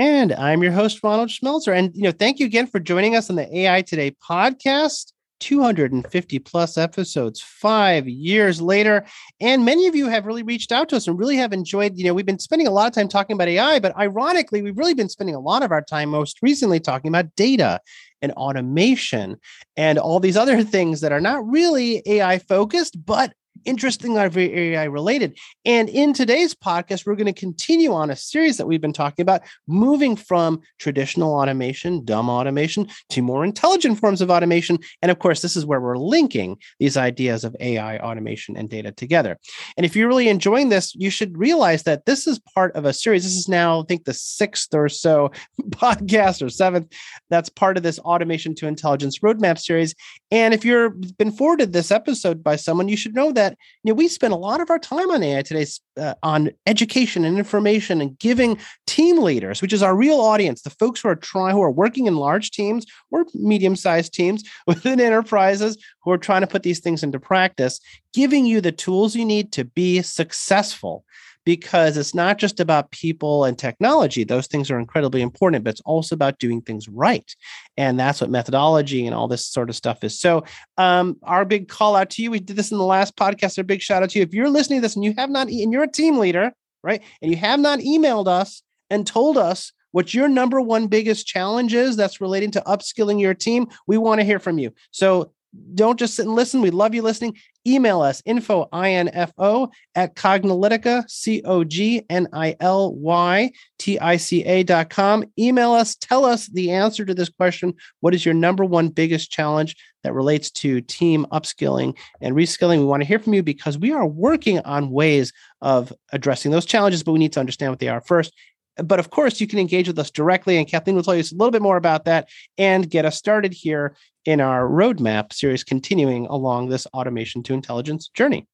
And 0.00 0.32
I'm 0.32 0.62
your 0.62 0.72
host, 0.72 1.00
Ronald 1.02 1.28
Schmelzer. 1.28 1.76
And 1.76 1.94
you 1.94 2.04
know, 2.04 2.10
thank 2.10 2.38
you 2.38 2.46
again 2.46 2.66
for 2.66 2.80
joining 2.80 3.16
us 3.16 3.28
on 3.28 3.36
the 3.36 3.54
AI 3.54 3.82
Today 3.82 4.16
podcast. 4.26 5.12
250 5.40 6.38
plus 6.40 6.76
episodes 6.76 7.40
five 7.40 8.06
years 8.06 8.60
later 8.60 9.06
and 9.40 9.64
many 9.64 9.86
of 9.86 9.96
you 9.96 10.06
have 10.06 10.26
really 10.26 10.42
reached 10.42 10.70
out 10.70 10.90
to 10.90 10.96
us 10.96 11.08
and 11.08 11.18
really 11.18 11.34
have 11.34 11.54
enjoyed 11.54 11.96
you 11.96 12.04
know 12.04 12.12
we've 12.12 12.26
been 12.26 12.38
spending 12.38 12.66
a 12.66 12.70
lot 12.70 12.86
of 12.86 12.92
time 12.92 13.08
talking 13.08 13.32
about 13.32 13.48
ai 13.48 13.78
but 13.78 13.96
ironically 13.96 14.60
we've 14.60 14.76
really 14.76 14.92
been 14.92 15.08
spending 15.08 15.34
a 15.34 15.40
lot 15.40 15.62
of 15.62 15.72
our 15.72 15.80
time 15.80 16.10
most 16.10 16.38
recently 16.42 16.78
talking 16.78 17.08
about 17.08 17.34
data 17.36 17.80
and 18.20 18.32
automation 18.32 19.34
and 19.78 19.98
all 19.98 20.20
these 20.20 20.36
other 20.36 20.62
things 20.76 21.00
that 21.00 21.10
are 21.10 21.22
not 21.22 21.42
really 21.48 22.02
ai 22.04 22.38
focused 22.38 23.02
but 23.06 23.32
interesting 23.64 24.16
AI 24.16 24.84
related. 24.84 25.38
And 25.64 25.88
in 25.88 26.12
today's 26.12 26.54
podcast, 26.54 27.06
we're 27.06 27.16
going 27.16 27.32
to 27.32 27.38
continue 27.38 27.92
on 27.92 28.10
a 28.10 28.16
series 28.16 28.56
that 28.56 28.66
we've 28.66 28.80
been 28.80 28.92
talking 28.92 29.22
about, 29.22 29.42
moving 29.66 30.16
from 30.16 30.60
traditional 30.78 31.34
automation, 31.34 32.04
dumb 32.04 32.28
automation, 32.28 32.88
to 33.10 33.22
more 33.22 33.44
intelligent 33.44 33.98
forms 33.98 34.20
of 34.20 34.30
automation. 34.30 34.78
And 35.02 35.10
of 35.10 35.18
course, 35.18 35.42
this 35.42 35.56
is 35.56 35.66
where 35.66 35.80
we're 35.80 35.98
linking 35.98 36.58
these 36.78 36.96
ideas 36.96 37.44
of 37.44 37.54
AI, 37.60 37.98
automation, 37.98 38.56
and 38.56 38.68
data 38.68 38.92
together. 38.92 39.38
And 39.76 39.84
if 39.84 39.94
you're 39.94 40.08
really 40.08 40.28
enjoying 40.28 40.68
this, 40.68 40.94
you 40.94 41.10
should 41.10 41.36
realize 41.36 41.82
that 41.84 42.06
this 42.06 42.26
is 42.26 42.38
part 42.54 42.74
of 42.76 42.84
a 42.84 42.92
series. 42.92 43.24
This 43.24 43.36
is 43.36 43.48
now, 43.48 43.80
I 43.80 43.84
think, 43.84 44.04
the 44.04 44.14
sixth 44.14 44.74
or 44.74 44.88
so 44.88 45.30
podcast 45.70 46.42
or 46.44 46.48
seventh 46.48 46.92
that's 47.28 47.48
part 47.48 47.76
of 47.76 47.82
this 47.82 47.98
automation 48.00 48.54
to 48.56 48.66
intelligence 48.66 49.20
roadmap 49.20 49.58
series. 49.58 49.94
And 50.30 50.54
if 50.54 50.64
you've 50.64 51.18
been 51.18 51.32
forwarded 51.32 51.72
this 51.72 51.90
episode 51.90 52.42
by 52.42 52.56
someone, 52.56 52.88
you 52.88 52.96
should 52.96 53.14
know 53.14 53.32
that 53.32 53.56
you 53.82 53.90
know 53.90 53.96
we 53.96 54.06
spend 54.06 54.32
a 54.32 54.36
lot 54.36 54.60
of 54.60 54.70
our 54.70 54.78
time 54.78 55.10
on 55.10 55.22
AI 55.22 55.42
today 55.42 55.66
uh, 55.96 56.14
on 56.22 56.50
education 56.66 57.24
and 57.24 57.36
information 57.36 58.00
and 58.00 58.18
giving 58.18 58.58
team 58.86 59.18
leaders, 59.18 59.60
which 59.60 59.72
is 59.72 59.82
our 59.82 59.96
real 59.96 60.20
audience, 60.20 60.62
the 60.62 60.70
folks 60.70 61.00
who 61.00 61.08
are 61.08 61.16
trying 61.16 61.54
who 61.54 61.62
are 61.62 61.70
working 61.70 62.06
in 62.06 62.16
large 62.16 62.52
teams 62.52 62.86
or 63.10 63.26
medium-sized 63.34 64.12
teams 64.12 64.44
within 64.66 65.00
enterprises 65.00 65.76
who 66.04 66.12
are 66.12 66.18
trying 66.18 66.42
to 66.42 66.46
put 66.46 66.62
these 66.62 66.80
things 66.80 67.02
into 67.02 67.18
practice, 67.18 67.80
giving 68.14 68.46
you 68.46 68.60
the 68.60 68.72
tools 68.72 69.16
you 69.16 69.24
need 69.24 69.52
to 69.52 69.64
be 69.64 70.00
successful 70.02 71.04
because 71.44 71.96
it's 71.96 72.14
not 72.14 72.38
just 72.38 72.60
about 72.60 72.90
people 72.90 73.44
and 73.44 73.58
technology. 73.58 74.24
Those 74.24 74.46
things 74.46 74.70
are 74.70 74.78
incredibly 74.78 75.22
important, 75.22 75.64
but 75.64 75.70
it's 75.70 75.80
also 75.82 76.14
about 76.14 76.38
doing 76.38 76.60
things 76.60 76.88
right. 76.88 77.34
And 77.76 77.98
that's 77.98 78.20
what 78.20 78.30
methodology 78.30 79.06
and 79.06 79.14
all 79.14 79.28
this 79.28 79.46
sort 79.46 79.70
of 79.70 79.76
stuff 79.76 80.04
is. 80.04 80.18
So, 80.18 80.44
um, 80.76 81.16
our 81.22 81.44
big 81.44 81.68
call 81.68 81.96
out 81.96 82.10
to 82.10 82.22
you, 82.22 82.30
we 82.30 82.40
did 82.40 82.56
this 82.56 82.70
in 82.70 82.78
the 82.78 82.84
last 82.84 83.16
podcast, 83.16 83.58
a 83.58 83.64
big 83.64 83.80
shout 83.80 84.02
out 84.02 84.10
to 84.10 84.18
you. 84.18 84.22
If 84.22 84.34
you're 84.34 84.50
listening 84.50 84.80
to 84.80 84.82
this 84.82 84.96
and 84.96 85.04
you 85.04 85.14
have 85.16 85.30
not, 85.30 85.48
and 85.48 85.72
you're 85.72 85.84
a 85.84 85.90
team 85.90 86.18
leader, 86.18 86.52
right, 86.82 87.02
and 87.22 87.30
you 87.30 87.36
have 87.38 87.60
not 87.60 87.80
emailed 87.80 88.28
us 88.28 88.62
and 88.90 89.06
told 89.06 89.38
us 89.38 89.72
what 89.92 90.14
your 90.14 90.28
number 90.28 90.60
one 90.60 90.86
biggest 90.86 91.26
challenge 91.26 91.74
is 91.74 91.96
that's 91.96 92.20
relating 92.20 92.50
to 92.52 92.62
upskilling 92.62 93.20
your 93.20 93.34
team, 93.34 93.68
we 93.86 93.98
want 93.98 94.20
to 94.20 94.24
hear 94.24 94.38
from 94.38 94.58
you. 94.58 94.72
So 94.90 95.32
don't 95.74 95.98
just 95.98 96.14
sit 96.14 96.26
and 96.26 96.34
listen. 96.34 96.60
We 96.60 96.70
love 96.70 96.94
you 96.94 97.02
listening. 97.02 97.36
Email 97.66 98.00
us 98.00 98.22
info 98.24 98.68
info 98.72 99.70
at 99.94 100.14
cognilytica 100.14 101.08
c 101.10 101.42
o 101.44 101.64
g 101.64 102.04
n 102.08 102.28
i 102.32 102.56
l 102.60 102.94
y 102.94 103.50
t 103.78 103.98
i 103.98 104.16
c 104.16 104.44
a 104.44 104.62
dot 104.62 104.90
com. 104.90 105.24
Email 105.38 105.72
us. 105.72 105.96
Tell 105.96 106.24
us 106.24 106.46
the 106.46 106.70
answer 106.70 107.04
to 107.04 107.14
this 107.14 107.28
question. 107.28 107.74
What 108.00 108.14
is 108.14 108.24
your 108.24 108.34
number 108.34 108.64
one 108.64 108.88
biggest 108.88 109.30
challenge 109.30 109.76
that 110.04 110.14
relates 110.14 110.50
to 110.52 110.80
team 110.80 111.26
upskilling 111.32 111.98
and 112.20 112.34
reskilling? 112.34 112.78
We 112.78 112.84
want 112.84 113.02
to 113.02 113.08
hear 113.08 113.18
from 113.18 113.34
you 113.34 113.42
because 113.42 113.76
we 113.76 113.92
are 113.92 114.06
working 114.06 114.60
on 114.60 114.90
ways 114.90 115.32
of 115.60 115.92
addressing 116.12 116.52
those 116.52 116.64
challenges, 116.64 117.02
but 117.02 117.12
we 117.12 117.18
need 117.18 117.32
to 117.32 117.40
understand 117.40 117.72
what 117.72 117.80
they 117.80 117.88
are 117.88 118.00
first. 118.00 118.32
But 118.76 119.00
of 119.00 119.10
course, 119.10 119.40
you 119.40 119.46
can 119.46 119.58
engage 119.58 119.88
with 119.88 119.98
us 119.98 120.10
directly, 120.10 120.56
and 120.56 120.66
Kathleen 120.66 120.96
will 120.96 121.02
tell 121.02 121.14
you 121.14 121.22
a 121.22 121.34
little 121.34 121.50
bit 121.50 121.62
more 121.62 121.76
about 121.76 122.04
that 122.04 122.28
and 122.56 122.88
get 122.88 123.04
us 123.04 123.16
started 123.16 123.52
here 123.52 123.96
in 124.24 124.40
our 124.40 124.68
roadmap 124.68 125.32
series, 125.32 125.64
continuing 125.64 126.26
along 126.26 126.68
this 126.68 126.86
automation 126.94 127.42
to 127.44 127.54
intelligence 127.54 128.08
journey. 128.08 128.46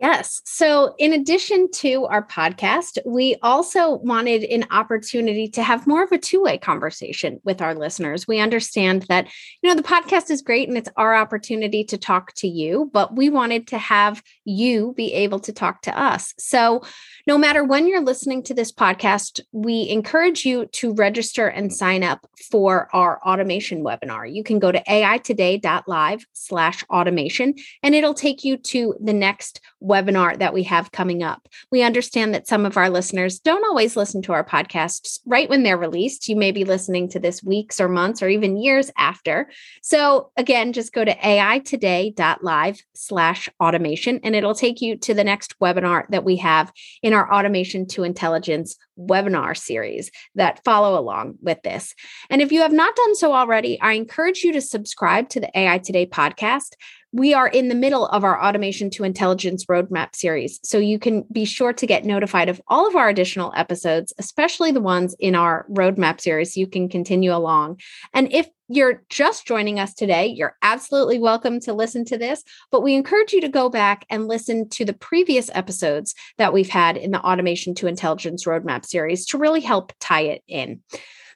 Yes. 0.00 0.42
So, 0.44 0.94
in 0.98 1.14
addition 1.14 1.70
to 1.76 2.04
our 2.04 2.26
podcast, 2.26 2.98
we 3.06 3.36
also 3.42 3.96
wanted 3.96 4.44
an 4.44 4.66
opportunity 4.70 5.48
to 5.48 5.62
have 5.62 5.86
more 5.86 6.02
of 6.02 6.12
a 6.12 6.18
two 6.18 6.42
way 6.42 6.58
conversation 6.58 7.40
with 7.44 7.62
our 7.62 7.74
listeners. 7.74 8.28
We 8.28 8.38
understand 8.38 9.06
that, 9.08 9.26
you 9.62 9.70
know, 9.70 9.74
the 9.74 9.82
podcast 9.82 10.30
is 10.30 10.42
great 10.42 10.68
and 10.68 10.76
it's 10.76 10.90
our 10.98 11.14
opportunity 11.14 11.82
to 11.84 11.96
talk 11.96 12.34
to 12.34 12.48
you, 12.48 12.90
but 12.92 13.16
we 13.16 13.30
wanted 13.30 13.68
to 13.68 13.78
have 13.78 14.22
you 14.44 14.92
be 14.98 15.14
able 15.14 15.40
to 15.40 15.52
talk 15.52 15.80
to 15.82 15.98
us. 15.98 16.34
So, 16.38 16.82
no 17.26 17.38
matter 17.38 17.64
when 17.64 17.88
you're 17.88 18.02
listening 18.02 18.42
to 18.44 18.54
this 18.54 18.72
podcast, 18.72 19.40
we 19.52 19.88
encourage 19.88 20.44
you 20.44 20.66
to 20.66 20.92
register 20.92 21.46
and 21.46 21.72
sign 21.72 22.04
up 22.04 22.28
for 22.50 22.88
our 22.92 23.18
automation 23.22 23.82
webinar. 23.82 24.30
You 24.30 24.44
can 24.44 24.58
go 24.58 24.70
to 24.70 24.82
aitoday.live 24.84 26.26
slash 26.34 26.84
automation, 26.90 27.54
and 27.82 27.94
it'll 27.94 28.14
take 28.14 28.44
you 28.44 28.58
to 28.58 28.94
the 29.02 29.14
next 29.14 29.60
webinar 29.86 30.38
that 30.38 30.52
we 30.52 30.64
have 30.64 30.92
coming 30.92 31.22
up. 31.22 31.48
We 31.70 31.82
understand 31.82 32.34
that 32.34 32.48
some 32.48 32.66
of 32.66 32.76
our 32.76 32.90
listeners 32.90 33.38
don't 33.38 33.64
always 33.64 33.96
listen 33.96 34.22
to 34.22 34.32
our 34.32 34.44
podcasts 34.44 35.20
right 35.26 35.48
when 35.48 35.62
they're 35.62 35.76
released. 35.78 36.28
You 36.28 36.36
may 36.36 36.50
be 36.50 36.64
listening 36.64 37.08
to 37.10 37.20
this 37.20 37.42
weeks 37.42 37.80
or 37.80 37.88
months 37.88 38.22
or 38.22 38.28
even 38.28 38.56
years 38.56 38.90
after. 38.96 39.48
So 39.82 40.30
again, 40.36 40.72
just 40.72 40.92
go 40.92 41.04
to 41.04 41.14
aitoday.live 41.14 42.80
slash 42.94 43.48
automation, 43.60 44.20
and 44.22 44.34
it'll 44.34 44.54
take 44.54 44.80
you 44.80 44.96
to 44.98 45.14
the 45.14 45.24
next 45.24 45.58
webinar 45.60 46.08
that 46.10 46.24
we 46.24 46.36
have 46.36 46.72
in 47.02 47.12
our 47.12 47.32
automation 47.32 47.86
to 47.88 48.02
intelligence 48.02 48.76
webinar 48.98 49.56
series 49.56 50.10
that 50.34 50.64
follow 50.64 50.98
along 50.98 51.34
with 51.42 51.62
this. 51.62 51.94
And 52.30 52.40
if 52.40 52.50
you 52.50 52.60
have 52.62 52.72
not 52.72 52.96
done 52.96 53.14
so 53.14 53.34
already, 53.34 53.80
I 53.80 53.92
encourage 53.92 54.42
you 54.42 54.52
to 54.52 54.60
subscribe 54.60 55.28
to 55.30 55.40
the 55.40 55.58
AI 55.58 55.78
Today 55.78 56.06
podcast 56.06 56.72
we 57.12 57.32
are 57.32 57.48
in 57.48 57.68
the 57.68 57.74
middle 57.74 58.06
of 58.06 58.24
our 58.24 58.42
automation 58.42 58.90
to 58.90 59.04
intelligence 59.04 59.64
roadmap 59.66 60.14
series. 60.14 60.60
So 60.62 60.78
you 60.78 60.98
can 60.98 61.24
be 61.32 61.44
sure 61.44 61.72
to 61.72 61.86
get 61.86 62.04
notified 62.04 62.48
of 62.48 62.60
all 62.68 62.86
of 62.86 62.96
our 62.96 63.08
additional 63.08 63.52
episodes, 63.56 64.12
especially 64.18 64.72
the 64.72 64.80
ones 64.80 65.14
in 65.18 65.34
our 65.34 65.66
roadmap 65.70 66.20
series. 66.20 66.56
You 66.56 66.66
can 66.66 66.88
continue 66.88 67.34
along. 67.34 67.80
And 68.12 68.32
if 68.32 68.48
you're 68.68 69.02
just 69.08 69.46
joining 69.46 69.78
us 69.78 69.94
today, 69.94 70.26
you're 70.26 70.56
absolutely 70.62 71.18
welcome 71.18 71.60
to 71.60 71.72
listen 71.72 72.04
to 72.06 72.18
this, 72.18 72.42
but 72.72 72.82
we 72.82 72.94
encourage 72.94 73.32
you 73.32 73.40
to 73.40 73.48
go 73.48 73.68
back 73.68 74.04
and 74.10 74.26
listen 74.26 74.68
to 74.70 74.84
the 74.84 74.92
previous 74.92 75.48
episodes 75.54 76.14
that 76.38 76.52
we've 76.52 76.68
had 76.68 76.96
in 76.96 77.12
the 77.12 77.20
automation 77.20 77.74
to 77.76 77.86
intelligence 77.86 78.44
roadmap 78.44 78.84
series 78.84 79.24
to 79.26 79.38
really 79.38 79.60
help 79.60 79.92
tie 80.00 80.22
it 80.22 80.42
in. 80.48 80.82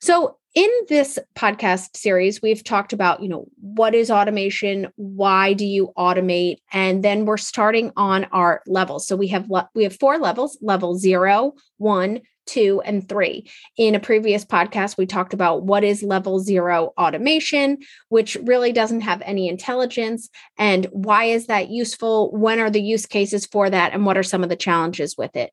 So, 0.00 0.36
in 0.54 0.68
this 0.88 1.18
podcast 1.36 1.96
series 1.96 2.42
we've 2.42 2.64
talked 2.64 2.92
about 2.92 3.22
you 3.22 3.28
know 3.28 3.46
what 3.60 3.94
is 3.94 4.10
automation 4.10 4.88
why 4.96 5.52
do 5.52 5.64
you 5.64 5.92
automate 5.96 6.56
and 6.72 7.04
then 7.04 7.24
we're 7.24 7.36
starting 7.36 7.92
on 7.96 8.24
our 8.32 8.62
levels. 8.66 9.06
So 9.06 9.16
we 9.16 9.28
have 9.28 9.48
we 9.74 9.84
have 9.84 9.96
four 9.98 10.18
levels 10.18 10.58
level 10.60 10.96
zero 10.96 11.52
one 11.78 12.20
two 12.46 12.82
and 12.84 13.08
three. 13.08 13.48
In 13.76 13.94
a 13.94 14.00
previous 14.00 14.44
podcast 14.44 14.98
we 14.98 15.06
talked 15.06 15.34
about 15.34 15.62
what 15.62 15.84
is 15.84 16.02
level 16.02 16.40
zero 16.40 16.92
automation 16.98 17.78
which 18.08 18.36
really 18.42 18.72
doesn't 18.72 19.02
have 19.02 19.22
any 19.24 19.48
intelligence 19.48 20.28
and 20.58 20.86
why 20.90 21.24
is 21.26 21.46
that 21.46 21.70
useful 21.70 22.32
when 22.32 22.58
are 22.58 22.70
the 22.70 22.82
use 22.82 23.06
cases 23.06 23.46
for 23.46 23.70
that 23.70 23.92
and 23.92 24.04
what 24.04 24.18
are 24.18 24.24
some 24.24 24.42
of 24.42 24.48
the 24.48 24.56
challenges 24.56 25.16
with 25.16 25.36
it 25.36 25.52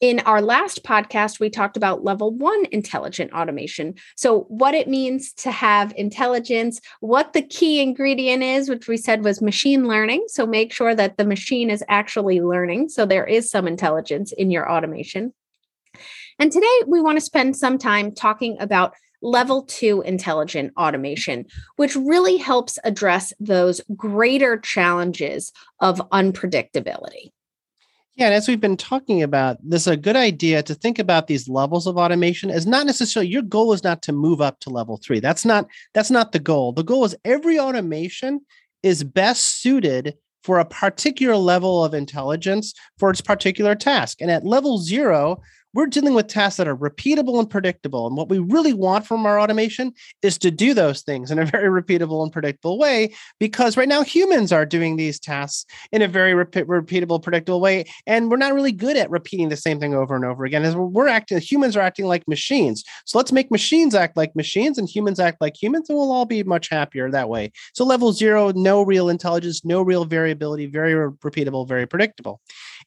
in 0.00 0.20
our 0.20 0.40
last 0.40 0.82
podcast, 0.82 1.40
we 1.40 1.50
talked 1.50 1.76
about 1.76 2.02
level 2.02 2.32
one 2.32 2.66
intelligent 2.72 3.32
automation. 3.32 3.94
So, 4.16 4.42
what 4.48 4.74
it 4.74 4.88
means 4.88 5.32
to 5.34 5.50
have 5.50 5.92
intelligence, 5.96 6.80
what 7.00 7.34
the 7.34 7.42
key 7.42 7.80
ingredient 7.80 8.42
is, 8.42 8.68
which 8.68 8.88
we 8.88 8.96
said 8.96 9.22
was 9.22 9.42
machine 9.42 9.86
learning. 9.86 10.24
So, 10.28 10.46
make 10.46 10.72
sure 10.72 10.94
that 10.94 11.18
the 11.18 11.26
machine 11.26 11.70
is 11.70 11.84
actually 11.88 12.40
learning. 12.40 12.88
So, 12.88 13.04
there 13.04 13.26
is 13.26 13.50
some 13.50 13.66
intelligence 13.66 14.32
in 14.32 14.50
your 14.50 14.70
automation. 14.70 15.34
And 16.38 16.50
today, 16.50 16.80
we 16.86 17.02
want 17.02 17.18
to 17.18 17.24
spend 17.24 17.56
some 17.56 17.76
time 17.76 18.14
talking 18.14 18.56
about 18.58 18.94
level 19.22 19.64
two 19.64 20.00
intelligent 20.00 20.72
automation, 20.78 21.44
which 21.76 21.94
really 21.94 22.38
helps 22.38 22.78
address 22.84 23.34
those 23.38 23.82
greater 23.94 24.56
challenges 24.58 25.52
of 25.80 25.98
unpredictability. 26.10 27.32
Yeah, 28.20 28.26
and 28.26 28.34
as 28.34 28.46
we've 28.46 28.60
been 28.60 28.76
talking 28.76 29.22
about, 29.22 29.56
this 29.62 29.84
is 29.84 29.86
a 29.86 29.96
good 29.96 30.14
idea 30.14 30.62
to 30.64 30.74
think 30.74 30.98
about 30.98 31.26
these 31.26 31.48
levels 31.48 31.86
of 31.86 31.96
automation 31.96 32.50
as 32.50 32.66
not 32.66 32.84
necessarily 32.84 33.30
your 33.30 33.40
goal 33.40 33.72
is 33.72 33.82
not 33.82 34.02
to 34.02 34.12
move 34.12 34.42
up 34.42 34.60
to 34.60 34.68
level 34.68 34.98
three. 34.98 35.20
That's 35.20 35.46
not 35.46 35.66
that's 35.94 36.10
not 36.10 36.32
the 36.32 36.38
goal. 36.38 36.72
The 36.72 36.82
goal 36.82 37.06
is 37.06 37.16
every 37.24 37.58
automation 37.58 38.42
is 38.82 39.04
best 39.04 39.62
suited 39.62 40.16
for 40.44 40.58
a 40.58 40.66
particular 40.66 41.36
level 41.36 41.82
of 41.82 41.94
intelligence 41.94 42.74
for 42.98 43.08
its 43.08 43.22
particular 43.22 43.74
task. 43.74 44.20
And 44.20 44.30
at 44.30 44.44
level 44.44 44.76
zero, 44.76 45.40
we're 45.74 45.86
dealing 45.86 46.14
with 46.14 46.26
tasks 46.26 46.56
that 46.56 46.68
are 46.68 46.76
repeatable 46.76 47.38
and 47.38 47.48
predictable. 47.48 48.06
And 48.06 48.16
what 48.16 48.28
we 48.28 48.38
really 48.38 48.72
want 48.72 49.06
from 49.06 49.26
our 49.26 49.40
automation 49.40 49.92
is 50.22 50.38
to 50.38 50.50
do 50.50 50.74
those 50.74 51.02
things 51.02 51.30
in 51.30 51.38
a 51.38 51.44
very 51.50 51.68
repeatable 51.68 52.22
and 52.22 52.32
predictable 52.32 52.78
way, 52.78 53.14
because 53.38 53.76
right 53.76 53.88
now 53.88 54.02
humans 54.02 54.52
are 54.52 54.66
doing 54.66 54.96
these 54.96 55.20
tasks 55.20 55.66
in 55.92 56.02
a 56.02 56.08
very 56.08 56.32
repeatable, 56.32 57.22
predictable 57.22 57.60
way. 57.60 57.84
And 58.06 58.30
we're 58.30 58.36
not 58.36 58.54
really 58.54 58.72
good 58.72 58.96
at 58.96 59.10
repeating 59.10 59.48
the 59.48 59.56
same 59.56 59.78
thing 59.80 59.94
over 59.94 60.16
and 60.16 60.24
over 60.24 60.44
again. 60.44 60.64
As 60.64 60.76
we're 60.76 61.08
acting, 61.08 61.38
humans 61.38 61.76
are 61.76 61.80
acting 61.80 62.06
like 62.06 62.26
machines. 62.26 62.84
So 63.04 63.18
let's 63.18 63.32
make 63.32 63.50
machines 63.50 63.94
act 63.94 64.16
like 64.16 64.34
machines 64.34 64.78
and 64.78 64.88
humans 64.88 65.20
act 65.20 65.40
like 65.40 65.60
humans, 65.60 65.88
and 65.88 65.98
we'll 65.98 66.12
all 66.12 66.26
be 66.26 66.42
much 66.42 66.68
happier 66.68 67.10
that 67.10 67.28
way. 67.28 67.52
So 67.74 67.84
level 67.84 68.12
zero, 68.12 68.52
no 68.54 68.82
real 68.82 69.08
intelligence, 69.08 69.64
no 69.64 69.82
real 69.82 70.04
variability, 70.04 70.66
very 70.66 70.94
repeatable, 70.94 71.68
very 71.68 71.86
predictable. 71.86 72.40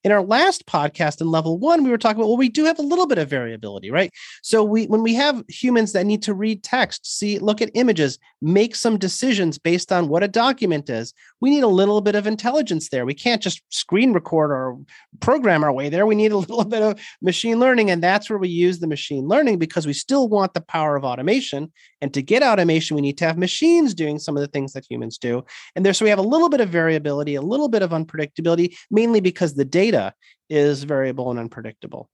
In 0.03 0.11
our 0.11 0.21
last 0.21 0.65
podcast 0.65 1.21
in 1.21 1.27
level 1.27 1.57
one, 1.57 1.83
we 1.83 1.89
were 1.89 1.97
talking 1.97 2.17
about, 2.17 2.27
well, 2.27 2.37
we 2.37 2.49
do 2.49 2.65
have 2.65 2.79
a 2.79 2.83
little 2.83 3.07
bit 3.07 3.17
of 3.17 3.29
variability, 3.29 3.89
right? 3.89 4.11
So 4.41 4.63
we 4.63 4.85
when 4.87 5.01
we 5.01 5.13
have 5.13 5.43
humans 5.47 5.93
that 5.93 6.05
need 6.05 6.21
to 6.23 6.33
read 6.33 6.63
text, 6.63 7.05
see, 7.05 7.39
look 7.39 7.61
at 7.61 7.71
images, 7.73 8.19
make 8.41 8.75
some 8.75 8.97
decisions 8.97 9.57
based 9.57 9.91
on 9.91 10.09
what 10.09 10.23
a 10.23 10.27
document 10.27 10.89
is, 10.89 11.13
we 11.39 11.49
need 11.49 11.63
a 11.63 11.67
little 11.67 12.01
bit 12.01 12.15
of 12.15 12.27
intelligence 12.27 12.89
there. 12.89 13.05
We 13.05 13.13
can't 13.13 13.41
just 13.41 13.61
screen 13.69 14.13
record 14.13 14.51
or 14.51 14.77
program 15.19 15.63
our 15.63 15.71
way 15.71 15.89
there. 15.89 16.05
We 16.05 16.15
need 16.15 16.31
a 16.31 16.37
little 16.43 16.65
bit 16.65 16.81
of 16.81 16.99
machine 17.21 17.59
learning. 17.59 17.89
And 17.91 18.03
that's 18.03 18.29
where 18.29 18.39
we 18.39 18.49
use 18.49 18.79
the 18.79 18.87
machine 18.87 19.27
learning 19.27 19.59
because 19.59 19.85
we 19.85 19.93
still 19.93 20.27
want 20.27 20.53
the 20.53 20.61
power 20.61 20.95
of 20.95 21.03
automation. 21.03 21.71
And 22.01 22.13
to 22.13 22.21
get 22.21 22.43
automation, 22.43 22.95
we 22.95 23.01
need 23.01 23.17
to 23.17 23.25
have 23.25 23.37
machines 23.37 23.93
doing 23.93 24.19
some 24.19 24.35
of 24.35 24.41
the 24.41 24.47
things 24.47 24.73
that 24.73 24.85
humans 24.89 25.17
do. 25.17 25.43
And 25.75 25.85
there, 25.85 25.93
so 25.93 26.05
we 26.05 26.09
have 26.09 26.19
a 26.19 26.21
little 26.21 26.49
bit 26.49 26.61
of 26.61 26.69
variability, 26.69 27.35
a 27.35 27.41
little 27.41 27.69
bit 27.69 27.81
of 27.81 27.91
unpredictability, 27.91 28.75
mainly 28.89 29.21
because 29.21 29.53
the 29.53 29.65
data 29.65 29.92
data 29.93 30.15
is 30.49 30.83
variable 30.83 31.31
and 31.31 31.39
unpredictable. 31.39 32.09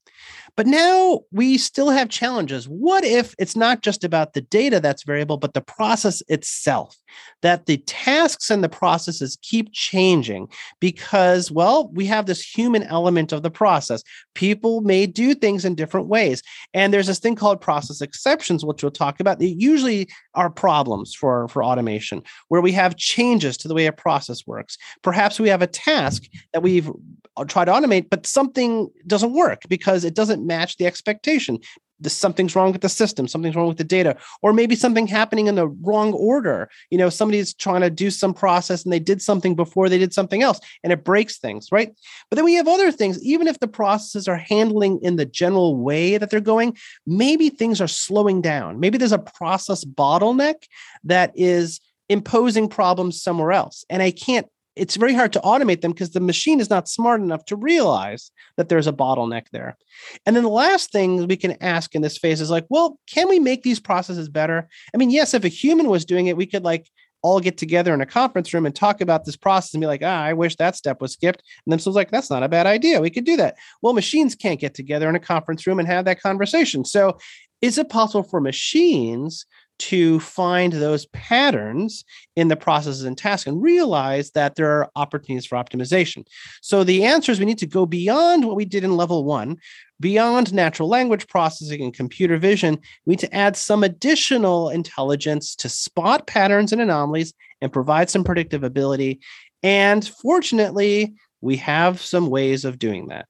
But 0.55 0.67
now 0.67 1.21
we 1.31 1.57
still 1.57 1.89
have 1.89 2.09
challenges. 2.09 2.67
What 2.67 3.03
if 3.03 3.33
it's 3.39 3.55
not 3.55 3.81
just 3.81 4.03
about 4.03 4.33
the 4.33 4.41
data 4.41 4.79
that's 4.79 5.03
variable, 5.03 5.37
but 5.37 5.53
the 5.53 5.61
process 5.61 6.21
itself? 6.27 6.95
That 7.41 7.65
the 7.65 7.77
tasks 7.77 8.49
and 8.49 8.63
the 8.63 8.69
processes 8.69 9.37
keep 9.41 9.71
changing 9.73 10.49
because, 10.79 11.51
well, 11.51 11.89
we 11.93 12.05
have 12.05 12.25
this 12.25 12.41
human 12.41 12.83
element 12.83 13.31
of 13.31 13.41
the 13.41 13.49
process. 13.49 14.03
People 14.35 14.81
may 14.81 15.05
do 15.07 15.33
things 15.33 15.65
in 15.65 15.75
different 15.75 16.07
ways. 16.07 16.43
And 16.73 16.93
there's 16.93 17.07
this 17.07 17.19
thing 17.19 17.35
called 17.35 17.61
process 17.61 18.01
exceptions, 18.01 18.63
which 18.63 18.83
we'll 18.83 18.91
talk 18.91 19.19
about. 19.19 19.39
They 19.39 19.47
usually 19.47 20.09
are 20.35 20.49
problems 20.49 21.15
for, 21.15 21.47
for 21.47 21.63
automation, 21.63 22.21
where 22.49 22.61
we 22.61 22.73
have 22.73 22.95
changes 22.95 23.57
to 23.57 23.67
the 23.67 23.73
way 23.73 23.87
a 23.87 23.91
process 23.91 24.45
works. 24.45 24.77
Perhaps 25.01 25.39
we 25.39 25.49
have 25.49 25.61
a 25.61 25.67
task 25.67 26.25
that 26.53 26.61
we've 26.61 26.91
uh, 27.37 27.45
tried 27.45 27.65
to 27.65 27.71
automate, 27.71 28.09
but 28.09 28.18
something 28.25 28.89
doesn't 29.07 29.33
work 29.33 29.63
because 29.67 30.03
it 30.03 30.15
doesn't 30.15 30.45
match 30.45 30.77
the 30.77 30.85
expectation. 30.85 31.59
The, 32.01 32.09
something's 32.09 32.55
wrong 32.55 32.71
with 32.71 32.81
the 32.81 32.87
system, 32.87 33.27
something's 33.27 33.57
wrong 33.57 33.67
with 33.67 33.77
the 33.77 33.83
data, 33.83 34.15
or 34.41 34.53
maybe 34.53 34.75
something 34.75 35.05
happening 35.05 35.47
in 35.47 35.55
the 35.55 35.67
wrong 35.67 36.13
order. 36.13 36.69
You 36.89 36.97
know, 36.97 37.09
somebody's 37.09 37.53
trying 37.53 37.81
to 37.81 37.89
do 37.89 38.09
some 38.09 38.33
process 38.33 38.85
and 38.85 38.93
they 38.93 38.99
did 38.99 39.21
something 39.21 39.53
before 39.53 39.89
they 39.89 39.97
did 39.97 40.13
something 40.13 40.41
else 40.41 40.61
and 40.81 40.93
it 40.93 41.03
breaks 41.03 41.39
things, 41.39 41.73
right? 41.73 41.93
But 42.29 42.37
then 42.37 42.45
we 42.45 42.53
have 42.53 42.69
other 42.69 42.93
things, 42.93 43.21
even 43.21 43.47
if 43.47 43.59
the 43.59 43.67
processes 43.67 44.29
are 44.29 44.37
handling 44.37 45.01
in 45.01 45.17
the 45.17 45.25
general 45.25 45.75
way 45.75 46.17
that 46.17 46.29
they're 46.29 46.39
going, 46.39 46.77
maybe 47.05 47.49
things 47.49 47.81
are 47.81 47.87
slowing 47.87 48.41
down. 48.41 48.79
Maybe 48.79 48.97
there's 48.97 49.11
a 49.11 49.19
process 49.19 49.83
bottleneck 49.83 50.63
that 51.03 51.33
is 51.35 51.81
imposing 52.07 52.69
problems 52.69 53.21
somewhere 53.21 53.51
else. 53.51 53.85
And 53.89 54.01
I 54.01 54.11
can't 54.11 54.47
it's 54.79 54.95
very 54.95 55.13
hard 55.13 55.33
to 55.33 55.39
automate 55.41 55.81
them 55.81 55.91
because 55.91 56.11
the 56.11 56.19
machine 56.19 56.59
is 56.59 56.69
not 56.69 56.87
smart 56.87 57.21
enough 57.21 57.45
to 57.45 57.55
realize 57.55 58.31
that 58.57 58.69
there's 58.69 58.87
a 58.87 58.93
bottleneck 58.93 59.47
there. 59.51 59.77
And 60.25 60.35
then 60.35 60.43
the 60.43 60.49
last 60.49 60.91
thing 60.91 61.27
we 61.27 61.37
can 61.37 61.61
ask 61.61 61.95
in 61.95 62.01
this 62.01 62.17
phase 62.17 62.41
is 62.41 62.49
like, 62.49 62.65
well, 62.69 62.99
can 63.07 63.27
we 63.27 63.39
make 63.39 63.63
these 63.63 63.79
processes 63.79 64.29
better? 64.29 64.67
I 64.93 64.97
mean, 64.97 65.09
yes, 65.09 65.33
if 65.33 65.43
a 65.43 65.49
human 65.49 65.89
was 65.89 66.05
doing 66.05 66.27
it, 66.27 66.37
we 66.37 66.45
could 66.45 66.63
like 66.63 66.89
all 67.21 67.39
get 67.39 67.57
together 67.57 67.93
in 67.93 68.01
a 68.01 68.05
conference 68.05 68.53
room 68.53 68.65
and 68.65 68.75
talk 68.75 69.01
about 69.01 69.25
this 69.25 69.35
process 69.35 69.73
and 69.73 69.81
be 69.81 69.87
like, 69.87 70.01
ah, 70.03 70.23
I 70.23 70.33
wish 70.33 70.55
that 70.55 70.75
step 70.75 71.01
was 71.01 71.13
skipped. 71.13 71.43
And 71.65 71.71
then 71.71 71.79
someone's 71.79 71.95
like, 71.95 72.11
that's 72.11 72.29
not 72.29 72.43
a 72.43 72.49
bad 72.49 72.65
idea. 72.65 73.01
We 73.01 73.09
could 73.09 73.25
do 73.25 73.35
that. 73.37 73.57
Well, 73.81 73.93
machines 73.93 74.35
can't 74.35 74.59
get 74.59 74.73
together 74.73 75.09
in 75.09 75.15
a 75.15 75.19
conference 75.19 75.67
room 75.67 75.79
and 75.79 75.87
have 75.87 76.05
that 76.05 76.21
conversation. 76.21 76.85
So 76.85 77.17
is 77.61 77.77
it 77.77 77.89
possible 77.89 78.23
for 78.23 78.39
machines 78.39 79.45
to 79.79 80.19
find 80.19 80.73
those 80.73 81.05
patterns 81.07 82.03
in 82.35 82.49
the 82.49 82.55
processes 82.55 83.03
and 83.03 83.17
tasks 83.17 83.47
and 83.47 83.61
realize 83.61 84.31
that 84.31 84.55
there 84.55 84.69
are 84.69 84.91
opportunities 84.95 85.45
for 85.45 85.55
optimization. 85.55 86.25
So 86.61 86.83
the 86.83 87.05
answer 87.05 87.31
is 87.31 87.39
we 87.39 87.45
need 87.45 87.57
to 87.59 87.67
go 87.67 87.85
beyond 87.85 88.45
what 88.45 88.55
we 88.55 88.65
did 88.65 88.83
in 88.83 88.97
level 88.97 89.23
one, 89.23 89.57
beyond 89.99 90.53
natural 90.53 90.89
language 90.89 91.27
processing 91.27 91.81
and 91.81 91.93
computer 91.93 92.37
vision. 92.37 92.79
We 93.05 93.13
need 93.13 93.19
to 93.19 93.35
add 93.35 93.55
some 93.55 93.83
additional 93.83 94.69
intelligence 94.69 95.55
to 95.55 95.69
spot 95.69 96.27
patterns 96.27 96.71
and 96.71 96.81
anomalies 96.81 97.33
and 97.61 97.73
provide 97.73 98.09
some 98.09 98.23
predictive 98.23 98.63
ability. 98.63 99.21
And 99.63 100.07
fortunately, 100.07 101.15
we 101.41 101.57
have 101.57 102.01
some 102.01 102.29
ways 102.29 102.65
of 102.65 102.79
doing 102.79 103.07
that. 103.07 103.25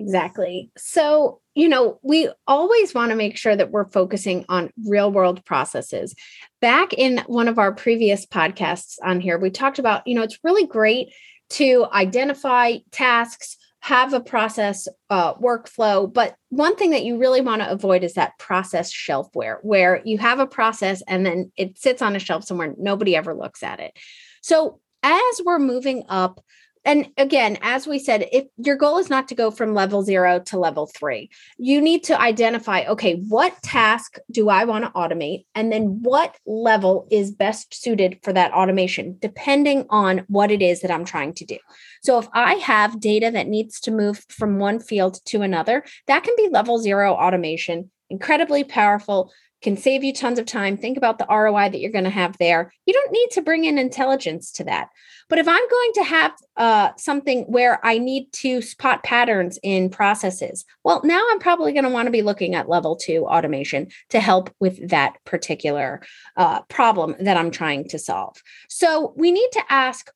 Exactly. 0.00 0.70
So, 0.78 1.40
you 1.54 1.68
know, 1.68 1.98
we 2.02 2.30
always 2.46 2.94
want 2.94 3.10
to 3.10 3.16
make 3.16 3.36
sure 3.36 3.54
that 3.54 3.70
we're 3.70 3.90
focusing 3.90 4.46
on 4.48 4.70
real 4.86 5.12
world 5.12 5.44
processes. 5.44 6.14
Back 6.62 6.94
in 6.94 7.22
one 7.26 7.48
of 7.48 7.58
our 7.58 7.74
previous 7.74 8.24
podcasts 8.24 8.96
on 9.04 9.20
here, 9.20 9.38
we 9.38 9.50
talked 9.50 9.78
about, 9.78 10.06
you 10.06 10.14
know, 10.14 10.22
it's 10.22 10.38
really 10.42 10.66
great 10.66 11.12
to 11.50 11.86
identify 11.92 12.76
tasks, 12.92 13.58
have 13.80 14.14
a 14.14 14.20
process 14.20 14.88
uh, 15.10 15.34
workflow. 15.34 16.10
But 16.10 16.34
one 16.48 16.76
thing 16.76 16.92
that 16.92 17.04
you 17.04 17.18
really 17.18 17.42
want 17.42 17.60
to 17.60 17.70
avoid 17.70 18.02
is 18.02 18.14
that 18.14 18.38
process 18.38 18.90
shelfware, 18.90 19.58
where 19.60 20.00
you 20.06 20.16
have 20.16 20.38
a 20.38 20.46
process 20.46 21.02
and 21.06 21.26
then 21.26 21.52
it 21.58 21.78
sits 21.78 22.00
on 22.00 22.16
a 22.16 22.20
shelf 22.20 22.44
somewhere, 22.44 22.72
nobody 22.78 23.14
ever 23.14 23.34
looks 23.34 23.62
at 23.62 23.80
it. 23.80 23.92
So, 24.40 24.80
as 25.02 25.40
we're 25.44 25.58
moving 25.58 26.04
up 26.08 26.42
and 26.84 27.10
again, 27.18 27.58
as 27.60 27.86
we 27.86 27.98
said, 27.98 28.26
if 28.32 28.46
your 28.56 28.76
goal 28.76 28.98
is 28.98 29.10
not 29.10 29.28
to 29.28 29.34
go 29.34 29.50
from 29.50 29.74
level 29.74 30.02
zero 30.02 30.40
to 30.46 30.58
level 30.58 30.86
three, 30.86 31.30
you 31.58 31.80
need 31.80 32.04
to 32.04 32.18
identify 32.18 32.84
okay, 32.84 33.16
what 33.28 33.60
task 33.62 34.18
do 34.30 34.48
I 34.48 34.64
want 34.64 34.84
to 34.84 34.90
automate? 34.92 35.44
And 35.54 35.70
then 35.70 36.02
what 36.02 36.36
level 36.46 37.06
is 37.10 37.32
best 37.32 37.74
suited 37.74 38.18
for 38.22 38.32
that 38.32 38.52
automation, 38.52 39.18
depending 39.20 39.86
on 39.90 40.24
what 40.28 40.50
it 40.50 40.62
is 40.62 40.80
that 40.80 40.90
I'm 40.90 41.04
trying 41.04 41.34
to 41.34 41.44
do. 41.44 41.58
So 42.02 42.18
if 42.18 42.28
I 42.32 42.54
have 42.54 43.00
data 43.00 43.30
that 43.30 43.48
needs 43.48 43.80
to 43.80 43.90
move 43.90 44.24
from 44.28 44.58
one 44.58 44.80
field 44.80 45.20
to 45.26 45.42
another, 45.42 45.84
that 46.06 46.24
can 46.24 46.34
be 46.36 46.48
level 46.48 46.78
zero 46.78 47.12
automation, 47.12 47.90
incredibly 48.08 48.64
powerful 48.64 49.32
can 49.62 49.76
save 49.76 50.02
you 50.02 50.12
tons 50.12 50.38
of 50.38 50.46
time. 50.46 50.76
Think 50.76 50.96
about 50.96 51.18
the 51.18 51.26
ROI 51.28 51.70
that 51.70 51.80
you're 51.80 51.90
going 51.90 52.04
to 52.04 52.10
have 52.10 52.36
there. 52.38 52.72
You 52.86 52.94
don't 52.94 53.12
need 53.12 53.30
to 53.32 53.42
bring 53.42 53.64
in 53.64 53.78
intelligence 53.78 54.50
to 54.52 54.64
that. 54.64 54.88
But 55.28 55.38
if 55.38 55.46
I'm 55.46 55.68
going 55.68 55.92
to 55.94 56.02
have 56.04 56.32
uh, 56.56 56.90
something 56.96 57.44
where 57.44 57.84
I 57.84 57.98
need 57.98 58.32
to 58.32 58.62
spot 58.62 59.04
patterns 59.04 59.58
in 59.62 59.90
processes, 59.90 60.64
well, 60.82 61.00
now 61.04 61.24
I'm 61.30 61.38
probably 61.38 61.72
going 61.72 61.84
to 61.84 61.90
want 61.90 62.06
to 62.06 62.12
be 62.12 62.22
looking 62.22 62.54
at 62.54 62.68
level 62.68 62.96
two 62.96 63.26
automation 63.26 63.88
to 64.10 64.20
help 64.20 64.50
with 64.60 64.88
that 64.88 65.16
particular 65.24 66.02
uh, 66.36 66.62
problem 66.62 67.14
that 67.20 67.36
I'm 67.36 67.50
trying 67.50 67.88
to 67.88 67.98
solve. 67.98 68.36
So 68.68 69.12
we 69.16 69.30
need 69.30 69.48
to 69.52 69.62
ask 69.68 70.10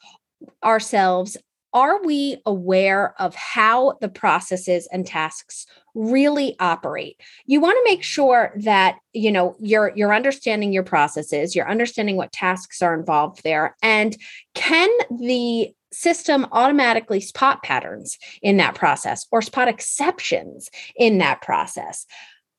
ourselves 0.63 1.37
are 1.75 2.03
we 2.05 2.41
aware 2.47 3.21
of 3.21 3.35
how 3.35 3.99
the 4.01 4.09
processes 4.09 4.89
and 4.93 5.05
tasks 5.05 5.67
really 5.95 6.57
operate? 6.61 7.21
You 7.47 7.61
want 7.61 7.77
to 7.77 7.91
make 7.91 8.03
sure 8.03 8.53
that 8.63 8.99
you 9.13 9.31
know 9.31 9.57
you're 9.61 9.93
you're 9.95 10.15
understanding 10.15 10.73
your 10.73 10.83
processes 10.83 11.55
you're 11.55 11.71
understanding 11.71 12.17
what 12.17 12.33
tasks 12.33 12.83
are 12.83 12.99
involved 12.99 13.43
there 13.45 13.77
and 13.83 14.17
can 14.55 14.89
the 15.19 15.73
system 15.93 16.47
automatically 16.51 17.21
spot 17.21 17.63
patterns 17.63 18.19
in 18.43 18.57
that 18.57 18.75
process 18.75 19.27
or 19.31 19.41
spot 19.41 19.69
exceptions 19.69 20.69
in 20.97 21.19
that 21.19 21.41
process 21.41 22.07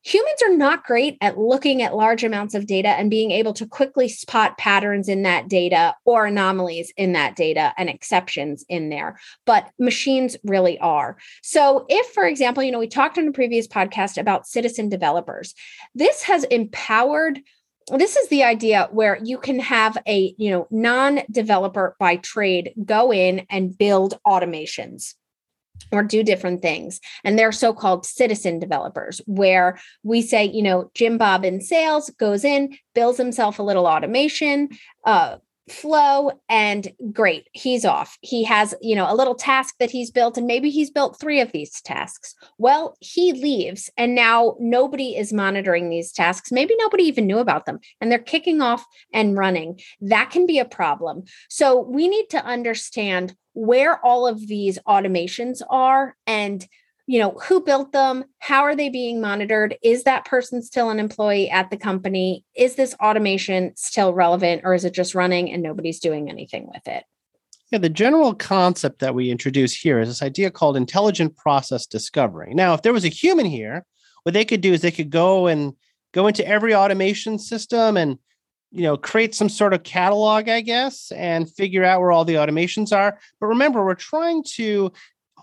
humans 0.06 0.40
are 0.46 0.56
not 0.56 0.84
great 0.84 1.18
at 1.20 1.36
looking 1.36 1.82
at 1.82 1.96
large 1.96 2.22
amounts 2.22 2.54
of 2.54 2.66
data 2.66 2.90
and 2.90 3.10
being 3.10 3.32
able 3.32 3.52
to 3.52 3.66
quickly 3.66 4.08
spot 4.08 4.56
patterns 4.56 5.08
in 5.08 5.24
that 5.24 5.48
data 5.48 5.96
or 6.04 6.26
anomalies 6.26 6.92
in 6.96 7.12
that 7.12 7.34
data 7.34 7.74
and 7.76 7.90
exceptions 7.90 8.64
in 8.68 8.88
there 8.88 9.18
but 9.46 9.68
machines 9.80 10.36
really 10.44 10.78
are. 10.78 11.16
So 11.42 11.86
if 11.88 12.06
for 12.14 12.24
example 12.24 12.62
you 12.62 12.70
know 12.70 12.78
we 12.78 12.86
talked 12.86 13.18
in 13.18 13.26
a 13.26 13.32
previous 13.32 13.66
podcast 13.66 14.16
about 14.16 14.46
citizen 14.46 14.88
developers 14.88 15.54
this 15.94 16.22
has 16.22 16.44
empowered 16.44 17.40
this 17.88 18.16
is 18.16 18.28
the 18.28 18.44
idea 18.44 18.88
where 18.92 19.18
you 19.22 19.38
can 19.38 19.58
have 19.58 19.98
a 20.06 20.34
you 20.38 20.50
know 20.50 20.68
non 20.70 21.20
developer 21.30 21.96
by 21.98 22.16
trade 22.16 22.72
go 22.84 23.12
in 23.12 23.44
and 23.50 23.76
build 23.76 24.18
automations 24.24 25.14
or 25.92 26.02
do 26.02 26.22
different 26.22 26.62
things. 26.62 27.00
And 27.24 27.38
they're 27.38 27.52
so 27.52 27.72
called 27.72 28.06
citizen 28.06 28.58
developers, 28.58 29.20
where 29.26 29.78
we 30.02 30.22
say, 30.22 30.44
you 30.44 30.62
know, 30.62 30.90
Jim 30.94 31.18
Bob 31.18 31.44
in 31.44 31.60
sales 31.60 32.10
goes 32.10 32.44
in, 32.44 32.76
builds 32.94 33.18
himself 33.18 33.58
a 33.58 33.62
little 33.62 33.86
automation, 33.86 34.70
uh, 35.04 35.36
flow 35.68 36.30
and 36.48 36.92
great. 37.12 37.48
He's 37.52 37.84
off. 37.84 38.18
He 38.20 38.44
has 38.44 38.74
you 38.80 38.94
know 38.94 39.10
a 39.10 39.14
little 39.14 39.34
task 39.34 39.74
that 39.80 39.90
he's 39.90 40.10
built 40.10 40.36
and 40.38 40.46
maybe 40.46 40.70
he's 40.70 40.90
built 40.90 41.18
three 41.18 41.40
of 41.40 41.52
these 41.52 41.80
tasks. 41.82 42.34
Well 42.58 42.96
he 43.00 43.32
leaves 43.32 43.90
and 43.96 44.14
now 44.14 44.56
nobody 44.60 45.16
is 45.16 45.32
monitoring 45.32 45.88
these 45.88 46.12
tasks. 46.12 46.52
Maybe 46.52 46.74
nobody 46.78 47.04
even 47.04 47.26
knew 47.26 47.38
about 47.38 47.66
them 47.66 47.80
and 48.00 48.10
they're 48.10 48.18
kicking 48.18 48.60
off 48.60 48.84
and 49.12 49.36
running. 49.36 49.80
That 50.00 50.30
can 50.30 50.46
be 50.46 50.58
a 50.58 50.64
problem. 50.64 51.24
So 51.48 51.80
we 51.80 52.08
need 52.08 52.30
to 52.30 52.44
understand 52.44 53.34
where 53.54 54.04
all 54.04 54.26
of 54.26 54.46
these 54.46 54.78
automations 54.86 55.62
are 55.68 56.14
and 56.26 56.66
you 57.06 57.18
know 57.20 57.30
who 57.44 57.62
built 57.62 57.92
them 57.92 58.24
how 58.38 58.62
are 58.62 58.76
they 58.76 58.88
being 58.88 59.20
monitored? 59.20 59.76
Is 59.82 60.04
that 60.04 60.24
person 60.24 60.62
still 60.62 60.90
an 60.90 60.98
employee 60.98 61.50
at 61.50 61.70
the 61.70 61.76
company? 61.76 62.44
Is 62.54 62.74
this 62.74 62.94
automation 62.94 63.72
still 63.76 64.12
relevant 64.12 64.62
or 64.64 64.74
is 64.74 64.84
it 64.84 64.92
just 64.92 65.14
running 65.14 65.50
and 65.50 65.62
nobody's 65.62 66.00
doing 66.00 66.28
anything 66.28 66.68
with 66.72 66.86
it? 66.86 67.04
Yeah 67.70 67.78
the 67.78 67.88
general 67.88 68.34
concept 68.34 69.00
that 69.00 69.14
we 69.14 69.30
introduce 69.30 69.74
here 69.74 70.00
is 70.00 70.08
this 70.08 70.22
idea 70.22 70.50
called 70.50 70.76
intelligent 70.76 71.36
process 71.36 71.86
discovery. 71.86 72.54
Now 72.54 72.74
if 72.74 72.82
there 72.82 72.92
was 72.92 73.04
a 73.04 73.08
human 73.08 73.46
here 73.46 73.84
what 74.24 74.32
they 74.32 74.44
could 74.44 74.60
do 74.60 74.72
is 74.72 74.80
they 74.80 74.90
could 74.90 75.10
go 75.10 75.46
and 75.46 75.74
go 76.12 76.26
into 76.26 76.46
every 76.46 76.74
automation 76.74 77.38
system 77.38 77.96
and 77.96 78.18
you 78.72 78.82
know 78.82 78.96
create 78.96 79.34
some 79.34 79.48
sort 79.48 79.72
of 79.72 79.84
catalog 79.84 80.48
i 80.48 80.60
guess 80.60 81.12
and 81.12 81.48
figure 81.52 81.84
out 81.84 82.00
where 82.00 82.10
all 82.10 82.24
the 82.24 82.34
automations 82.34 82.96
are. 82.96 83.20
But 83.40 83.46
remember 83.46 83.84
we're 83.84 83.94
trying 83.94 84.42
to 84.54 84.92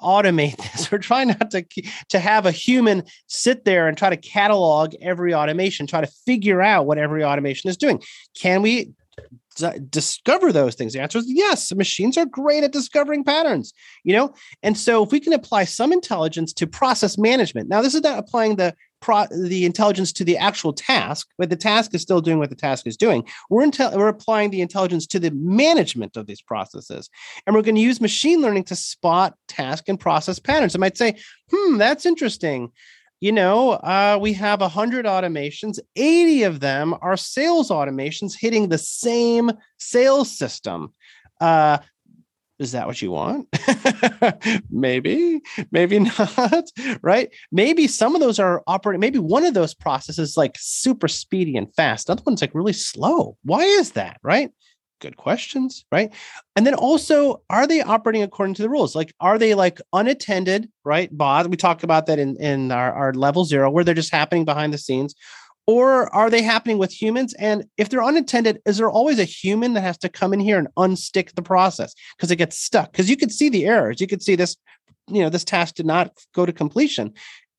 automate 0.03 0.57
this. 0.57 0.91
We're 0.91 0.97
trying 0.99 1.29
not 1.29 1.51
to 1.51 1.63
to 2.09 2.19
have 2.19 2.45
a 2.45 2.51
human 2.51 3.03
sit 3.27 3.65
there 3.65 3.87
and 3.87 3.97
try 3.97 4.09
to 4.09 4.17
catalog 4.17 4.93
every 5.01 5.33
automation, 5.33 5.87
try 5.87 6.01
to 6.01 6.11
figure 6.25 6.61
out 6.61 6.85
what 6.85 6.97
every 6.97 7.23
automation 7.23 7.69
is 7.69 7.77
doing. 7.77 8.01
Can 8.39 8.61
we 8.61 8.93
d- 9.55 9.79
discover 9.89 10.51
those 10.51 10.75
things? 10.75 10.93
The 10.93 11.01
answer 11.01 11.19
is 11.19 11.25
yes. 11.27 11.73
Machines 11.73 12.17
are 12.17 12.25
great 12.25 12.63
at 12.63 12.71
discovering 12.71 13.23
patterns, 13.23 13.73
you 14.03 14.13
know. 14.13 14.33
And 14.61 14.77
so 14.77 15.03
if 15.03 15.11
we 15.11 15.19
can 15.19 15.33
apply 15.33 15.65
some 15.65 15.93
intelligence 15.93 16.53
to 16.53 16.67
process 16.67 17.17
management. 17.17 17.69
Now 17.69 17.81
this 17.81 17.95
is 17.95 18.01
not 18.01 18.19
applying 18.19 18.55
the 18.55 18.75
pro- 19.03 19.27
the 19.29 19.65
intelligence 19.65 20.13
to 20.13 20.23
the 20.23 20.37
actual 20.37 20.71
task, 20.71 21.27
but 21.37 21.49
the 21.49 21.57
task 21.57 21.93
is 21.93 22.01
still 22.01 22.21
doing 22.21 22.39
what 22.39 22.49
the 22.49 22.55
task 22.55 22.87
is 22.87 22.95
doing. 22.95 23.27
We're 23.49 23.65
intel- 23.65 23.93
we're 23.95 24.07
applying 24.07 24.49
the 24.49 24.61
intelligence 24.61 25.05
to 25.07 25.19
the 25.19 25.31
management 25.31 26.15
of 26.15 26.25
these 26.25 26.41
processes, 26.41 27.09
and 27.45 27.53
we're 27.53 27.63
going 27.63 27.75
to 27.75 27.81
use 27.81 27.99
machine 27.99 28.41
learning 28.41 28.63
to 28.65 28.77
spot 28.77 29.35
task 29.49 29.89
and 29.89 29.99
process 29.99 30.39
patterns. 30.39 30.73
I 30.73 30.79
might 30.79 30.97
say, 30.97 31.17
"Hmm, 31.51 31.77
that's 31.77 32.05
interesting." 32.05 32.71
You 33.19 33.33
know, 33.33 33.71
uh, 33.71 34.17
we 34.21 34.33
have 34.33 34.61
100 34.61 35.05
automations, 35.05 35.79
80 35.95 36.43
of 36.43 36.59
them 36.61 36.95
are 37.01 37.17
sales 37.17 37.69
automations 37.69 38.33
hitting 38.39 38.69
the 38.69 38.77
same 38.77 39.51
sales 39.77 40.31
system. 40.31 40.93
Uh, 41.41 41.77
is 42.63 42.71
that 42.71 42.87
what 42.87 43.01
you 43.01 43.11
want? 43.11 43.47
maybe, 44.71 45.41
maybe 45.71 45.99
not, 45.99 46.65
right? 47.01 47.29
Maybe 47.51 47.87
some 47.87 48.15
of 48.15 48.21
those 48.21 48.39
are 48.39 48.63
operating, 48.67 48.99
maybe 48.99 49.19
one 49.19 49.45
of 49.45 49.53
those 49.53 49.73
processes 49.73 50.37
like 50.37 50.55
super 50.59 51.07
speedy 51.07 51.57
and 51.57 51.73
fast. 51.75 52.09
Other 52.09 52.23
one's 52.25 52.41
like 52.41 52.55
really 52.55 52.73
slow. 52.73 53.37
Why 53.43 53.63
is 53.63 53.91
that, 53.91 54.17
right? 54.23 54.51
Good 55.01 55.17
questions, 55.17 55.85
right? 55.91 56.13
And 56.55 56.65
then 56.65 56.75
also, 56.75 57.43
are 57.49 57.67
they 57.67 57.81
operating 57.81 58.23
according 58.23 58.55
to 58.55 58.61
the 58.61 58.69
rules? 58.69 58.95
Like, 58.95 59.13
are 59.19 59.37
they 59.37 59.53
like 59.53 59.81
unattended, 59.91 60.69
right? 60.85 61.15
Bob, 61.15 61.47
we 61.47 61.57
talked 61.57 61.83
about 61.83 62.05
that 62.05 62.19
in, 62.19 62.37
in 62.37 62.71
our, 62.71 62.93
our 62.93 63.13
level 63.13 63.43
zero, 63.43 63.69
where 63.69 63.83
they're 63.83 63.93
just 63.93 64.13
happening 64.13 64.45
behind 64.45 64.73
the 64.73 64.77
scenes 64.77 65.13
or 65.65 66.13
are 66.13 66.29
they 66.29 66.41
happening 66.41 66.77
with 66.77 66.91
humans? 66.91 67.33
And 67.35 67.65
if 67.77 67.89
they're 67.89 68.03
unintended 68.03 68.61
is 68.65 68.77
there 68.77 68.89
always 68.89 69.19
a 69.19 69.23
human 69.23 69.73
that 69.73 69.81
has 69.81 69.97
to 69.99 70.09
come 70.09 70.33
in 70.33 70.39
here 70.39 70.57
and 70.57 70.67
unstick 70.77 71.35
the 71.35 71.41
process? 71.41 71.93
Because 72.17 72.31
it 72.31 72.37
gets 72.37 72.59
stuck. 72.59 72.91
Because 72.91 73.09
you 73.09 73.17
could 73.17 73.31
see 73.31 73.49
the 73.49 73.65
errors. 73.65 74.01
You 74.01 74.07
could 74.07 74.21
see 74.21 74.35
this 74.35 74.57
you 75.07 75.21
know 75.21 75.29
this 75.29 75.43
task 75.43 75.75
did 75.75 75.85
not 75.85 76.11
go 76.33 76.45
to 76.45 76.53
completion 76.53 77.13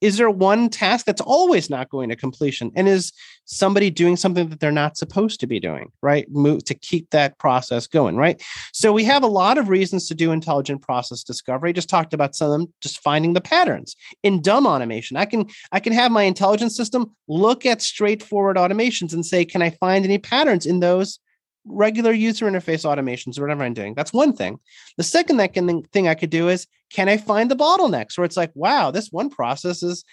is 0.05 0.19
there 0.19 0.31
one 0.31 0.69
task 0.69 1.07
that's 1.07 1.21
always 1.21 1.71
not 1.71 1.89
going 1.89 2.11
to 2.11 2.17
completion? 2.17 2.71
And 2.77 2.87
is 2.87 3.13
somebody 3.47 3.91
doing 3.91 4.17
something 4.17 4.49
that 4.49 4.61
they're 4.61 4.71
not 4.71 4.97
supposed 4.97 5.41
to 5.41 5.47
be 5.47 5.59
doing 5.59 5.91
right? 6.03 6.27
Move 6.31 6.65
to 6.65 6.75
keep 6.75 7.11
that 7.11 7.39
process 7.39 7.87
going 7.87 8.17
right? 8.17 8.43
So 8.73 8.93
we 8.93 9.05
have 9.05 9.23
a 9.23 9.29
lot 9.29 9.59
of 9.59 9.69
reasons 9.69 10.09
to 10.09 10.15
do 10.15 10.33
intelligent 10.33 10.83
process 10.83 11.23
discovery. 11.23 11.73
Just 11.73 11.89
talked 11.89 12.15
about 12.15 12.35
some 12.35 12.51
of 12.51 12.53
them 12.53 12.73
just 12.81 13.01
finding 13.01 13.33
the 13.33 13.41
patterns. 13.41 13.97
In 14.23 14.41
dumb 14.41 14.67
automation 14.67 15.17
i 15.17 15.25
can 15.25 15.47
i 15.73 15.81
can 15.81 15.93
have 15.93 16.11
my 16.11 16.23
intelligence 16.23 16.77
system 16.77 17.11
look 17.29 17.67
at 17.67 17.83
straightforward 17.83 18.57
automations 18.57 19.13
and 19.13 19.25
say 19.25 19.45
can 19.45 19.63
i 19.63 19.71
find 19.71 20.05
any 20.05 20.19
patterns 20.19 20.67
in 20.67 20.81
those 20.81 21.19
regular 21.67 22.13
user 22.13 22.47
interface 22.47 22.85
automations 22.85 23.39
or 23.39 23.43
whatever 23.43 23.65
I'm 23.65 23.75
doing. 23.75 23.95
That's 23.95 24.13
one 24.13 24.35
thing. 24.35 24.59
The 24.97 25.05
second 25.05 25.39
that 25.39 25.55
can, 25.55 25.83
thing 25.85 26.09
I 26.09 26.15
could 26.15 26.31
do 26.31 26.49
is 26.49 26.67
can 26.91 27.09
I 27.09 27.17
find 27.17 27.51
the 27.51 27.57
bottlenecks 27.57 28.17
where 28.17 28.25
it's 28.25 28.37
like, 28.37 28.53
wow, 28.55 28.91
this 28.91 29.11
one 29.11 29.31
process 29.31 29.83
is 29.83 30.05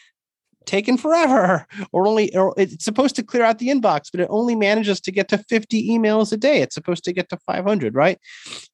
taken 0.66 0.98
forever 0.98 1.66
or 1.92 2.08
only 2.08 2.36
or 2.36 2.54
it's 2.58 2.84
supposed 2.84 3.16
to 3.16 3.24
clear 3.24 3.44
out 3.44 3.60
the 3.60 3.70
inbox 3.70 4.12
but 4.12 4.20
it 4.20 4.28
only 4.30 4.56
manages 4.56 5.00
to 5.02 5.12
get 5.12 5.28
to 5.28 5.38
50 5.38 5.90
emails 5.90 6.32
a 6.32 6.38
day 6.38 6.62
it's 6.62 6.76
supposed 6.76 7.04
to 7.04 7.14
get 7.14 7.30
to 7.30 7.38
500 7.48 7.96
right 7.96 8.20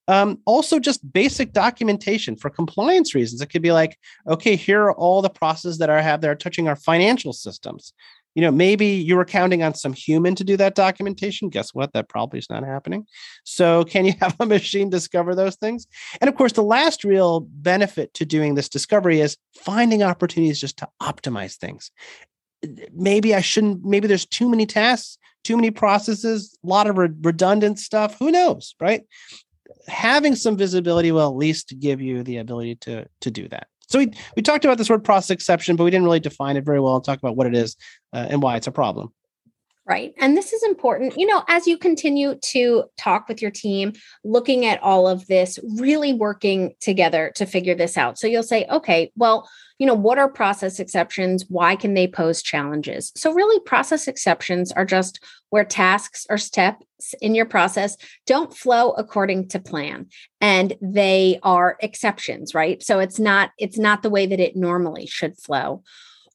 um, 0.06 0.38
also 0.44 0.78
just 0.78 1.12
basic 1.12 1.52
documentation 1.52 2.36
for 2.36 2.50
compliance 2.50 3.14
reasons 3.14 3.40
it 3.40 3.46
could 3.46 3.62
be 3.62 3.72
like 3.72 3.98
okay 4.28 4.56
here 4.56 4.82
are 4.82 4.94
all 4.94 5.22
the 5.22 5.30
processes 5.30 5.78
that 5.78 5.90
i 5.90 6.00
have 6.00 6.20
that 6.20 6.30
are 6.30 6.34
touching 6.34 6.68
our 6.68 6.76
financial 6.76 7.32
systems 7.32 7.92
you 8.38 8.42
know 8.42 8.52
maybe 8.52 8.86
you 8.86 9.16
were 9.16 9.24
counting 9.24 9.64
on 9.64 9.74
some 9.74 9.92
human 9.92 10.36
to 10.36 10.44
do 10.44 10.56
that 10.56 10.76
documentation. 10.76 11.48
Guess 11.48 11.74
what? 11.74 11.92
That 11.92 12.08
probably 12.08 12.38
is 12.38 12.48
not 12.48 12.62
happening. 12.62 13.04
So 13.42 13.82
can 13.82 14.04
you 14.04 14.12
have 14.20 14.36
a 14.38 14.46
machine 14.46 14.90
discover 14.90 15.34
those 15.34 15.56
things? 15.56 15.88
And 16.20 16.28
of 16.28 16.36
course 16.36 16.52
the 16.52 16.62
last 16.62 17.02
real 17.02 17.40
benefit 17.40 18.14
to 18.14 18.24
doing 18.24 18.54
this 18.54 18.68
discovery 18.68 19.20
is 19.20 19.36
finding 19.56 20.04
opportunities 20.04 20.60
just 20.60 20.76
to 20.76 20.88
optimize 21.02 21.56
things. 21.56 21.90
Maybe 22.94 23.34
i 23.34 23.40
shouldn't 23.40 23.84
maybe 23.84 24.06
there's 24.06 24.26
too 24.26 24.48
many 24.48 24.66
tasks 24.66 25.18
too 25.42 25.56
many 25.56 25.72
processes 25.72 26.56
a 26.64 26.68
lot 26.68 26.86
of 26.86 26.96
re- 26.96 27.08
redundant 27.22 27.80
stuff. 27.80 28.16
Who 28.20 28.30
knows 28.30 28.76
right? 28.80 29.02
Having 29.88 30.36
some 30.36 30.56
visibility 30.56 31.10
will 31.10 31.28
at 31.28 31.34
least 31.36 31.74
give 31.80 32.00
you 32.00 32.22
the 32.22 32.36
ability 32.36 32.76
to 32.86 33.08
to 33.22 33.32
do 33.32 33.48
that 33.48 33.66
so 33.88 33.98
we, 33.98 34.12
we 34.36 34.42
talked 34.42 34.64
about 34.64 34.78
this 34.78 34.90
word 34.90 35.04
process 35.04 35.30
exception, 35.30 35.76
but 35.76 35.84
we 35.84 35.90
didn't 35.90 36.04
really 36.04 36.20
define 36.20 36.56
it 36.56 36.64
very 36.64 36.80
well 36.80 37.00
talk 37.00 37.18
about 37.18 37.36
what 37.36 37.46
it 37.46 37.54
is 37.54 37.76
uh, 38.12 38.26
and 38.28 38.42
why 38.42 38.56
it's 38.56 38.66
a 38.66 38.72
problem. 38.72 39.12
Right. 39.88 40.12
And 40.18 40.36
this 40.36 40.52
is 40.52 40.62
important, 40.64 41.16
you 41.16 41.26
know, 41.26 41.44
as 41.48 41.66
you 41.66 41.78
continue 41.78 42.34
to 42.34 42.84
talk 42.98 43.26
with 43.26 43.40
your 43.40 43.50
team, 43.50 43.94
looking 44.22 44.66
at 44.66 44.82
all 44.82 45.08
of 45.08 45.26
this, 45.28 45.58
really 45.78 46.12
working 46.12 46.74
together 46.78 47.32
to 47.36 47.46
figure 47.46 47.74
this 47.74 47.96
out. 47.96 48.18
So 48.18 48.26
you'll 48.26 48.42
say, 48.42 48.66
okay, 48.70 49.10
well, 49.16 49.48
you 49.78 49.86
know, 49.86 49.94
what 49.94 50.18
are 50.18 50.28
process 50.28 50.78
exceptions? 50.78 51.46
Why 51.48 51.74
can 51.74 51.94
they 51.94 52.06
pose 52.06 52.42
challenges? 52.42 53.12
So, 53.16 53.32
really, 53.32 53.60
process 53.60 54.08
exceptions 54.08 54.72
are 54.72 54.84
just 54.84 55.24
where 55.50 55.64
tasks 55.64 56.26
or 56.28 56.36
steps 56.36 57.14
in 57.22 57.34
your 57.34 57.46
process 57.46 57.96
don't 58.26 58.54
flow 58.54 58.90
according 58.92 59.48
to 59.48 59.58
plan 59.58 60.06
and 60.40 60.74
they 60.82 61.38
are 61.42 61.76
exceptions 61.80 62.54
right 62.54 62.82
so 62.82 62.98
it's 62.98 63.18
not 63.20 63.50
it's 63.56 63.78
not 63.78 64.02
the 64.02 64.10
way 64.10 64.26
that 64.26 64.40
it 64.40 64.56
normally 64.56 65.06
should 65.06 65.38
flow 65.38 65.82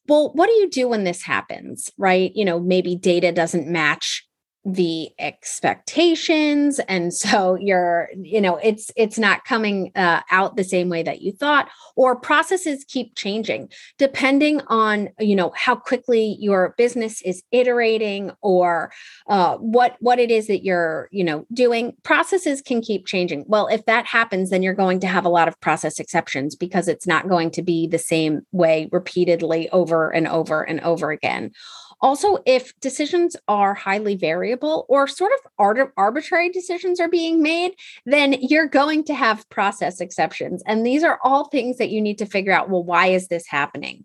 well 0.08 0.32
what 0.34 0.46
do 0.46 0.52
you 0.52 0.68
do 0.70 0.88
when 0.88 1.04
this 1.04 1.22
happens 1.22 1.90
right? 1.98 2.32
You 2.34 2.44
know 2.44 2.60
maybe 2.60 2.96
data 2.96 3.32
doesn't 3.32 3.68
match 3.68 4.26
the 4.64 5.10
expectations. 5.18 6.80
And 6.88 7.12
so 7.12 7.56
you're 7.56 8.08
you 8.16 8.40
know 8.40 8.56
it's 8.56 8.90
it's 8.96 9.18
not 9.18 9.44
coming 9.44 9.92
uh, 9.94 10.22
out 10.30 10.56
the 10.56 10.64
same 10.64 10.88
way 10.88 11.02
that 11.02 11.20
you 11.20 11.32
thought 11.32 11.68
or 11.96 12.16
processes 12.16 12.84
keep 12.88 13.14
changing 13.14 13.68
depending 13.98 14.60
on 14.68 15.10
you 15.20 15.36
know 15.36 15.52
how 15.54 15.74
quickly 15.76 16.36
your 16.40 16.74
business 16.78 17.20
is 17.22 17.42
iterating 17.52 18.30
or 18.40 18.90
uh, 19.28 19.56
what 19.58 19.96
what 20.00 20.18
it 20.18 20.30
is 20.30 20.46
that 20.46 20.64
you're 20.64 21.08
you 21.12 21.24
know 21.24 21.46
doing. 21.52 21.94
Processes 22.02 22.62
can 22.62 22.80
keep 22.80 23.06
changing. 23.06 23.44
Well 23.46 23.66
if 23.66 23.84
that 23.84 24.06
happens 24.06 24.48
then 24.48 24.62
you're 24.62 24.72
going 24.72 25.00
to 25.00 25.06
have 25.06 25.26
a 25.26 25.30
lot 25.30 25.48
of 25.48 25.60
process 25.60 26.00
exceptions 26.00 26.56
because 26.56 26.88
it's 26.88 27.06
not 27.06 27.28
going 27.28 27.50
to 27.50 27.62
be 27.62 27.86
the 27.86 27.98
same 27.98 28.40
way 28.52 28.88
repeatedly 28.92 29.68
over 29.70 30.10
and 30.10 30.26
over 30.26 30.62
and 30.62 30.80
over 30.80 31.10
again 31.10 31.52
Also, 32.04 32.36
if 32.44 32.78
decisions 32.80 33.34
are 33.48 33.72
highly 33.72 34.14
variable 34.14 34.84
or 34.90 35.08
sort 35.08 35.32
of 35.32 35.50
art- 35.58 35.94
arbitrary 35.96 36.50
decisions 36.50 37.00
are 37.00 37.08
being 37.08 37.42
made, 37.42 37.72
then 38.04 38.34
you're 38.42 38.68
going 38.68 39.02
to 39.04 39.14
have 39.14 39.48
process 39.48 40.02
exceptions. 40.02 40.62
And 40.66 40.84
these 40.84 41.02
are 41.02 41.18
all 41.24 41.48
things 41.48 41.78
that 41.78 41.88
you 41.88 42.02
need 42.02 42.18
to 42.18 42.26
figure 42.26 42.52
out 42.52 42.68
well, 42.68 42.84
why 42.84 43.06
is 43.06 43.28
this 43.28 43.46
happening? 43.46 44.04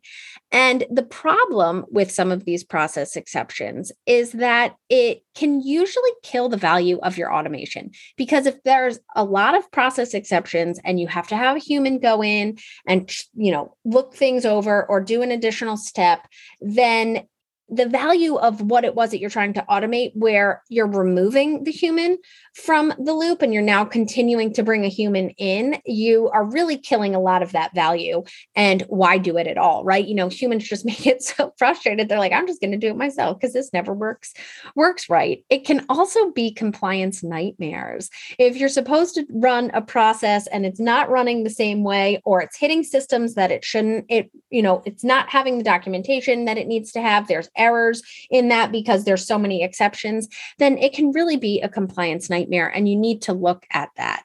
And 0.50 0.86
the 0.90 1.04
problem 1.04 1.86
with 1.92 2.10
some 2.10 2.32
of 2.32 2.46
these 2.46 2.64
process 2.64 3.18
exceptions 3.18 3.92
is 4.06 4.32
that 4.32 4.76
it 4.88 5.22
can 5.36 5.60
usually 5.60 6.12
kill 6.24 6.48
the 6.48 6.56
value 6.56 7.00
of 7.04 7.18
your 7.18 7.34
automation. 7.34 7.92
Because 8.16 8.46
if 8.46 8.64
there's 8.64 8.98
a 9.18 9.26
lot 9.26 9.58
of 9.58 9.70
process 9.72 10.14
exceptions 10.14 10.80
and 10.86 11.02
you 11.02 11.08
have 11.08 11.28
to 11.28 11.36
have 11.36 11.58
a 11.58 11.60
human 11.60 12.00
go 12.00 12.24
in 12.24 12.60
and, 12.88 13.12
you 13.34 13.52
know, 13.52 13.76
look 13.84 14.16
things 14.16 14.46
over 14.46 14.86
or 14.86 15.02
do 15.02 15.22
an 15.22 15.32
additional 15.32 15.76
step, 15.76 16.26
then 16.62 17.28
the 17.70 17.88
value 17.88 18.36
of 18.36 18.62
what 18.62 18.84
it 18.84 18.96
was 18.96 19.12
that 19.12 19.20
you're 19.20 19.30
trying 19.30 19.54
to 19.54 19.66
automate 19.70 20.12
where 20.16 20.64
you're 20.70 20.88
removing 20.88 21.64
the 21.64 21.72
human 21.72 22.18
from 22.54 22.94
the 23.00 23.14
loop 23.14 23.42
and 23.42 23.54
you're 23.54 23.64
now 23.64 23.86
continuing 23.86 24.54
to 24.54 24.64
bring 24.64 24.86
a 24.86 24.90
human 24.90 25.30
in 25.32 25.80
you 25.86 26.30
are 26.30 26.44
really 26.44 26.78
killing 26.78 27.16
a 27.16 27.20
lot 27.20 27.42
of 27.42 27.52
that 27.52 27.74
value. 27.74 28.24
And 28.56 28.82
why 28.84 29.18
do 29.18 29.38
it 29.38 29.48
at 29.48 29.58
all 29.58 29.84
right? 29.84 30.06
You 30.06 30.16
know 30.16 30.30
humans 30.30 30.68
just 30.68 30.86
make 30.90 31.06
it 31.06 31.22
so 31.24 31.54
frustrated. 31.58 32.10
They're 32.10 32.20
like 32.20 32.34
i'm 32.34 32.48
just 32.48 32.62
going 32.62 32.72
to 32.72 32.78
do 32.78 32.88
it 32.88 32.98
myself 32.98 33.40
because 33.40 33.54
this 33.54 33.72
never 33.74 33.94
works 33.94 34.34
works 34.76 35.10
right. 35.10 35.44
It 35.50 35.66
can 35.66 35.86
also 35.90 36.32
be 36.32 36.52
compliance 36.52 37.24
nightmares. 37.24 38.10
If 38.38 38.58
you're 38.58 38.70
supposed 38.70 39.16
to 39.16 39.26
run 39.30 39.72
a 39.74 39.82
process 39.82 40.48
and 40.48 40.66
it's 40.66 40.80
not 40.80 41.10
running 41.10 41.44
the 41.44 41.50
same 41.50 41.84
way 41.84 42.22
or 42.26 42.42
it's 42.42 42.58
hitting 42.58 42.84
systems 42.84 43.36
that 43.36 43.52
it 43.52 43.64
shouldn't 43.64 44.06
it 44.10 44.32
you 44.50 44.62
know 44.62 44.82
it's 44.86 45.04
not 45.04 45.30
having 45.30 45.58
the 45.58 45.64
documentation 45.64 46.46
that 46.46 46.58
it 46.58 46.68
needs 46.68 46.92
to 46.92 47.02
have 47.02 47.28
there's 47.28 47.50
errors 47.60 48.02
in 48.32 48.50
that 48.50 48.72
because 48.72 49.04
there's 49.04 49.28
so 49.28 49.38
many 49.38 49.64
exceptions, 49.64 50.28
then 50.58 50.78
it 50.78 50.94
can 50.94 51.12
really 51.12 51.38
be 51.38 51.62
a 51.62 51.70
compliance 51.70 52.30
nightmare. 52.30 52.68
And 52.68 52.90
you 52.90 52.96
need 52.96 53.22
to 53.24 53.34
look 53.34 53.66
at 53.72 53.90
that. 53.98 54.24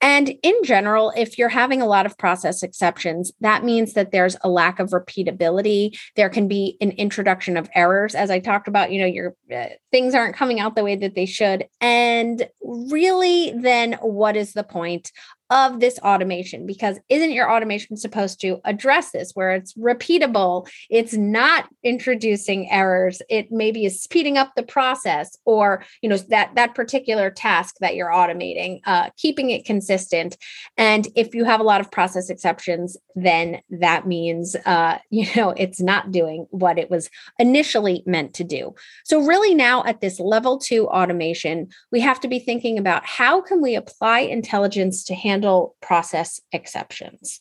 And 0.00 0.34
in 0.42 0.54
general, 0.64 1.12
if 1.16 1.38
you're 1.38 1.48
having 1.48 1.80
a 1.80 1.86
lot 1.86 2.04
of 2.04 2.18
process 2.18 2.62
exceptions, 2.62 3.32
that 3.40 3.64
means 3.64 3.94
that 3.94 4.12
there's 4.12 4.36
a 4.42 4.48
lack 4.48 4.78
of 4.78 4.90
repeatability. 4.90 5.98
There 6.14 6.28
can 6.28 6.46
be 6.46 6.76
an 6.80 6.90
introduction 6.90 7.56
of 7.56 7.70
errors. 7.74 8.14
As 8.14 8.30
I 8.30 8.38
talked 8.38 8.68
about, 8.68 8.92
you 8.92 9.00
know, 9.00 9.06
your 9.06 9.34
uh, 9.54 9.68
things 9.90 10.14
aren't 10.14 10.36
coming 10.36 10.60
out 10.60 10.76
the 10.76 10.84
way 10.84 10.96
that 10.96 11.14
they 11.14 11.26
should. 11.26 11.66
And 11.80 12.46
really, 12.62 13.52
then 13.56 13.94
what 14.02 14.36
is 14.36 14.52
the 14.52 14.64
point 14.64 15.10
of 15.54 15.78
this 15.78 16.00
automation 16.00 16.66
because 16.66 16.98
isn't 17.08 17.30
your 17.30 17.48
automation 17.48 17.96
supposed 17.96 18.40
to 18.40 18.60
address 18.64 19.12
this 19.12 19.30
where 19.34 19.52
it's 19.52 19.72
repeatable? 19.74 20.68
It's 20.90 21.14
not 21.14 21.68
introducing 21.84 22.68
errors. 22.72 23.22
It 23.30 23.52
maybe 23.52 23.84
is 23.84 24.02
speeding 24.02 24.36
up 24.36 24.52
the 24.56 24.64
process 24.64 25.38
or 25.44 25.84
you 26.02 26.08
know 26.08 26.16
that 26.16 26.56
that 26.56 26.74
particular 26.74 27.30
task 27.30 27.76
that 27.80 27.94
you're 27.94 28.10
automating 28.10 28.80
uh, 28.84 29.10
keeping 29.16 29.50
it 29.50 29.64
consistent. 29.64 30.36
And 30.76 31.06
if 31.14 31.36
you 31.36 31.44
have 31.44 31.60
a 31.60 31.64
lot 31.64 31.80
of 31.80 31.90
process 31.90 32.30
exceptions 32.30 32.96
then 33.14 33.60
that 33.70 34.08
means 34.08 34.56
uh, 34.66 34.98
you 35.10 35.26
know 35.36 35.50
it's 35.50 35.80
not 35.80 36.10
doing 36.10 36.46
what 36.50 36.78
it 36.78 36.90
was 36.90 37.08
initially 37.38 38.02
meant 38.06 38.34
to 38.34 38.44
do. 38.44 38.74
So 39.04 39.24
really 39.24 39.54
now 39.54 39.84
at 39.84 40.00
this 40.00 40.18
level 40.18 40.58
two 40.58 40.88
automation 40.88 41.68
we 41.92 42.00
have 42.00 42.18
to 42.20 42.28
be 42.28 42.40
thinking 42.40 42.76
about 42.76 43.06
how 43.06 43.40
can 43.40 43.62
we 43.62 43.76
apply 43.76 44.20
intelligence 44.20 45.04
to 45.04 45.14
handle 45.14 45.43
handle 45.44 45.76
process 45.80 46.40
exceptions? 46.52 47.40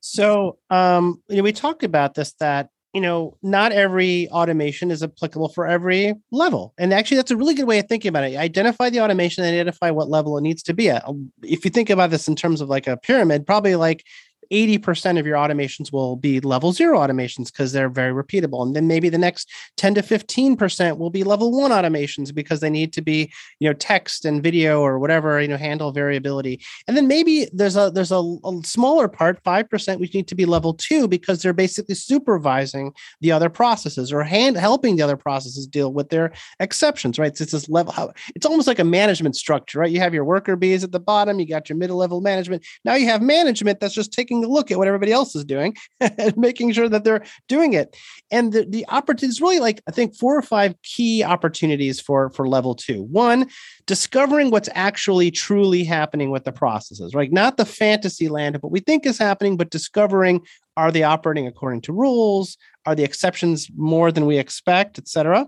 So, 0.00 0.58
um, 0.70 1.22
you 1.28 1.38
know, 1.38 1.42
we 1.42 1.52
talked 1.52 1.82
about 1.82 2.14
this 2.14 2.32
that 2.40 2.68
you 2.94 3.00
know 3.00 3.36
not 3.42 3.72
every 3.72 4.28
automation 4.30 4.90
is 4.90 5.02
applicable 5.02 5.50
for 5.50 5.66
every 5.66 6.14
level, 6.30 6.74
and 6.78 6.92
actually, 6.92 7.18
that's 7.18 7.30
a 7.30 7.36
really 7.36 7.54
good 7.54 7.66
way 7.66 7.78
of 7.78 7.88
thinking 7.88 8.08
about 8.08 8.24
it. 8.24 8.36
Identify 8.36 8.90
the 8.90 9.00
automation, 9.00 9.44
identify 9.44 9.90
what 9.90 10.08
level 10.08 10.38
it 10.38 10.42
needs 10.42 10.62
to 10.64 10.74
be 10.74 10.90
at. 10.90 11.04
If 11.42 11.64
you 11.64 11.70
think 11.70 11.90
about 11.90 12.10
this 12.10 12.28
in 12.28 12.36
terms 12.36 12.60
of 12.60 12.68
like 12.68 12.86
a 12.86 12.96
pyramid, 12.96 13.46
probably 13.46 13.76
like 13.76 14.04
80% 14.50 15.18
of 15.18 15.26
your 15.26 15.36
automations 15.36 15.92
will 15.92 16.16
be 16.16 16.40
level 16.40 16.72
zero 16.72 16.98
automations 16.98 17.46
because 17.46 17.72
they're 17.72 17.88
very 17.88 18.12
repeatable. 18.12 18.62
And 18.64 18.74
then 18.74 18.86
maybe 18.86 19.08
the 19.08 19.18
next 19.18 19.50
10 19.76 19.94
to 19.96 20.02
15% 20.02 20.98
will 20.98 21.10
be 21.10 21.24
level 21.24 21.52
one 21.52 21.70
automations 21.70 22.34
because 22.34 22.60
they 22.60 22.70
need 22.70 22.92
to 22.94 23.02
be, 23.02 23.32
you 23.60 23.68
know, 23.68 23.74
text 23.74 24.24
and 24.24 24.42
video 24.42 24.80
or 24.80 24.98
whatever, 24.98 25.40
you 25.40 25.48
know, 25.48 25.56
handle 25.56 25.92
variability. 25.92 26.60
And 26.86 26.96
then 26.96 27.06
maybe 27.08 27.48
there's 27.52 27.76
a 27.76 27.90
there's 27.90 28.12
a, 28.12 28.18
a 28.44 28.60
smaller 28.64 29.08
part, 29.08 29.42
5%, 29.44 30.00
which 30.00 30.14
need 30.14 30.28
to 30.28 30.34
be 30.34 30.44
level 30.44 30.74
two 30.74 31.08
because 31.08 31.42
they're 31.42 31.52
basically 31.52 31.94
supervising 31.94 32.92
the 33.20 33.32
other 33.32 33.48
processes 33.48 34.12
or 34.12 34.22
hand 34.22 34.56
helping 34.56 34.96
the 34.96 35.02
other 35.02 35.16
processes 35.16 35.66
deal 35.66 35.92
with 35.92 36.08
their 36.10 36.32
exceptions, 36.60 37.18
right? 37.18 37.36
So 37.36 37.42
it's 37.42 37.52
this 37.52 37.68
level, 37.68 38.12
it's 38.34 38.46
almost 38.46 38.66
like 38.66 38.78
a 38.78 38.84
management 38.84 39.36
structure, 39.36 39.80
right? 39.80 39.90
You 39.90 40.00
have 40.00 40.14
your 40.14 40.24
worker 40.24 40.56
bees 40.56 40.84
at 40.84 40.92
the 40.92 41.00
bottom, 41.00 41.38
you 41.40 41.46
got 41.46 41.68
your 41.68 41.76
middle 41.76 41.96
level 41.96 42.20
management. 42.20 42.64
Now 42.84 42.94
you 42.94 43.06
have 43.06 43.22
management 43.22 43.80
that's 43.80 43.94
just 43.94 44.12
taking 44.12 44.35
taking 44.36 44.50
a 44.50 44.52
look 44.52 44.70
at 44.70 44.78
what 44.78 44.86
everybody 44.86 45.12
else 45.12 45.34
is 45.34 45.44
doing 45.44 45.76
and 46.00 46.36
making 46.36 46.72
sure 46.72 46.88
that 46.88 47.04
they're 47.04 47.24
doing 47.48 47.72
it. 47.72 47.96
And 48.30 48.52
the, 48.52 48.66
the 48.68 48.86
opportunity 48.88 49.26
is 49.26 49.40
really 49.40 49.60
like, 49.60 49.80
I 49.88 49.92
think, 49.92 50.16
four 50.16 50.36
or 50.36 50.42
five 50.42 50.74
key 50.82 51.22
opportunities 51.22 52.00
for, 52.00 52.30
for 52.30 52.48
level 52.48 52.74
two. 52.74 53.02
One, 53.04 53.48
discovering 53.86 54.50
what's 54.50 54.68
actually 54.74 55.30
truly 55.30 55.84
happening 55.84 56.30
with 56.30 56.44
the 56.44 56.52
processes, 56.52 57.14
right? 57.14 57.32
Not 57.32 57.56
the 57.56 57.64
fantasy 57.64 58.28
land 58.28 58.56
of 58.56 58.62
what 58.62 58.72
we 58.72 58.80
think 58.80 59.06
is 59.06 59.18
happening, 59.18 59.56
but 59.56 59.70
discovering 59.70 60.42
are 60.76 60.92
they 60.92 61.02
operating 61.02 61.46
according 61.46 61.80
to 61.82 61.92
rules? 61.92 62.58
Are 62.84 62.94
the 62.94 63.04
exceptions 63.04 63.68
more 63.74 64.12
than 64.12 64.26
we 64.26 64.38
expect, 64.38 64.98
et 64.98 65.08
cetera? 65.08 65.46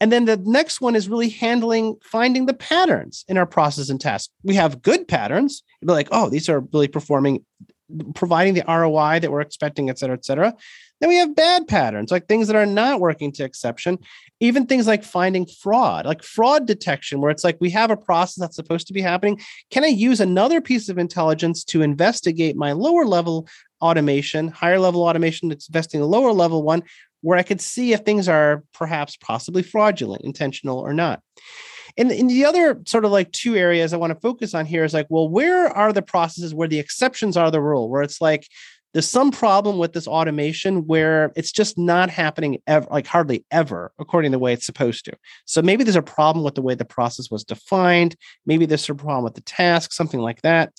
And 0.00 0.12
then 0.12 0.26
the 0.26 0.36
next 0.36 0.80
one 0.80 0.94
is 0.94 1.08
really 1.08 1.30
handling 1.30 1.96
finding 2.02 2.46
the 2.46 2.54
patterns 2.54 3.24
in 3.28 3.38
our 3.38 3.46
process 3.46 3.88
and 3.88 4.00
tasks. 4.00 4.32
We 4.42 4.54
have 4.54 4.82
good 4.82 5.08
patterns. 5.08 5.62
Be 5.80 5.92
like, 5.92 6.08
oh, 6.12 6.28
these 6.28 6.48
are 6.48 6.60
really 6.72 6.88
performing 6.88 7.44
providing 8.14 8.54
the 8.54 8.64
ROI 8.66 9.20
that 9.20 9.30
we're 9.30 9.40
expecting, 9.40 9.90
et 9.90 9.98
cetera, 9.98 10.16
et 10.16 10.24
cetera. 10.24 10.54
Then 11.00 11.10
we 11.10 11.16
have 11.16 11.36
bad 11.36 11.68
patterns, 11.68 12.10
like 12.10 12.26
things 12.26 12.46
that 12.46 12.56
are 12.56 12.66
not 12.66 13.00
working 13.00 13.30
to 13.32 13.44
exception, 13.44 13.98
even 14.40 14.66
things 14.66 14.86
like 14.86 15.04
finding 15.04 15.46
fraud, 15.46 16.06
like 16.06 16.22
fraud 16.22 16.66
detection, 16.66 17.20
where 17.20 17.30
it's 17.30 17.44
like 17.44 17.58
we 17.60 17.70
have 17.70 17.90
a 17.90 17.96
process 17.96 18.36
that's 18.36 18.56
supposed 18.56 18.86
to 18.86 18.94
be 18.94 19.02
happening. 19.02 19.38
Can 19.70 19.84
I 19.84 19.88
use 19.88 20.20
another 20.20 20.60
piece 20.60 20.88
of 20.88 20.98
intelligence 20.98 21.64
to 21.64 21.82
investigate 21.82 22.56
my 22.56 22.72
lower 22.72 23.04
level 23.04 23.46
automation, 23.82 24.48
higher 24.48 24.78
level 24.78 25.02
automation 25.02 25.50
that's 25.50 25.68
investing 25.68 26.00
a 26.00 26.06
lower 26.06 26.32
level 26.32 26.62
one, 26.62 26.82
where 27.20 27.38
I 27.38 27.42
could 27.42 27.60
see 27.60 27.92
if 27.92 28.00
things 28.00 28.26
are 28.26 28.64
perhaps 28.72 29.16
possibly 29.16 29.62
fraudulent, 29.62 30.24
intentional 30.24 30.78
or 30.78 30.94
not? 30.94 31.20
And 31.98 32.10
the 32.10 32.44
other 32.44 32.82
sort 32.86 33.06
of 33.06 33.10
like 33.10 33.32
two 33.32 33.56
areas 33.56 33.94
I 33.94 33.96
want 33.96 34.12
to 34.12 34.20
focus 34.20 34.54
on 34.54 34.66
here 34.66 34.84
is 34.84 34.92
like, 34.92 35.06
well, 35.08 35.28
where 35.28 35.68
are 35.68 35.94
the 35.94 36.02
processes 36.02 36.54
where 36.54 36.68
the 36.68 36.78
exceptions 36.78 37.38
are 37.38 37.50
the 37.50 37.62
rule, 37.62 37.88
where 37.88 38.02
it's 38.02 38.20
like 38.20 38.48
there's 38.96 39.06
some 39.06 39.30
problem 39.30 39.76
with 39.76 39.92
this 39.92 40.08
automation 40.08 40.86
where 40.86 41.30
it's 41.36 41.52
just 41.52 41.76
not 41.76 42.08
happening 42.08 42.56
ever, 42.66 42.86
like 42.90 43.06
hardly 43.06 43.44
ever, 43.50 43.92
according 43.98 44.30
to 44.30 44.36
the 44.36 44.38
way 44.38 44.54
it's 44.54 44.64
supposed 44.64 45.04
to. 45.04 45.12
So 45.44 45.60
maybe 45.60 45.84
there's 45.84 45.96
a 45.96 46.00
problem 46.00 46.42
with 46.46 46.54
the 46.54 46.62
way 46.62 46.74
the 46.74 46.86
process 46.86 47.30
was 47.30 47.44
defined. 47.44 48.16
Maybe 48.46 48.64
there's 48.64 48.88
a 48.88 48.94
problem 48.94 49.22
with 49.22 49.34
the 49.34 49.42
task, 49.42 49.92
something 49.92 50.20
like 50.20 50.40
that. 50.40 50.72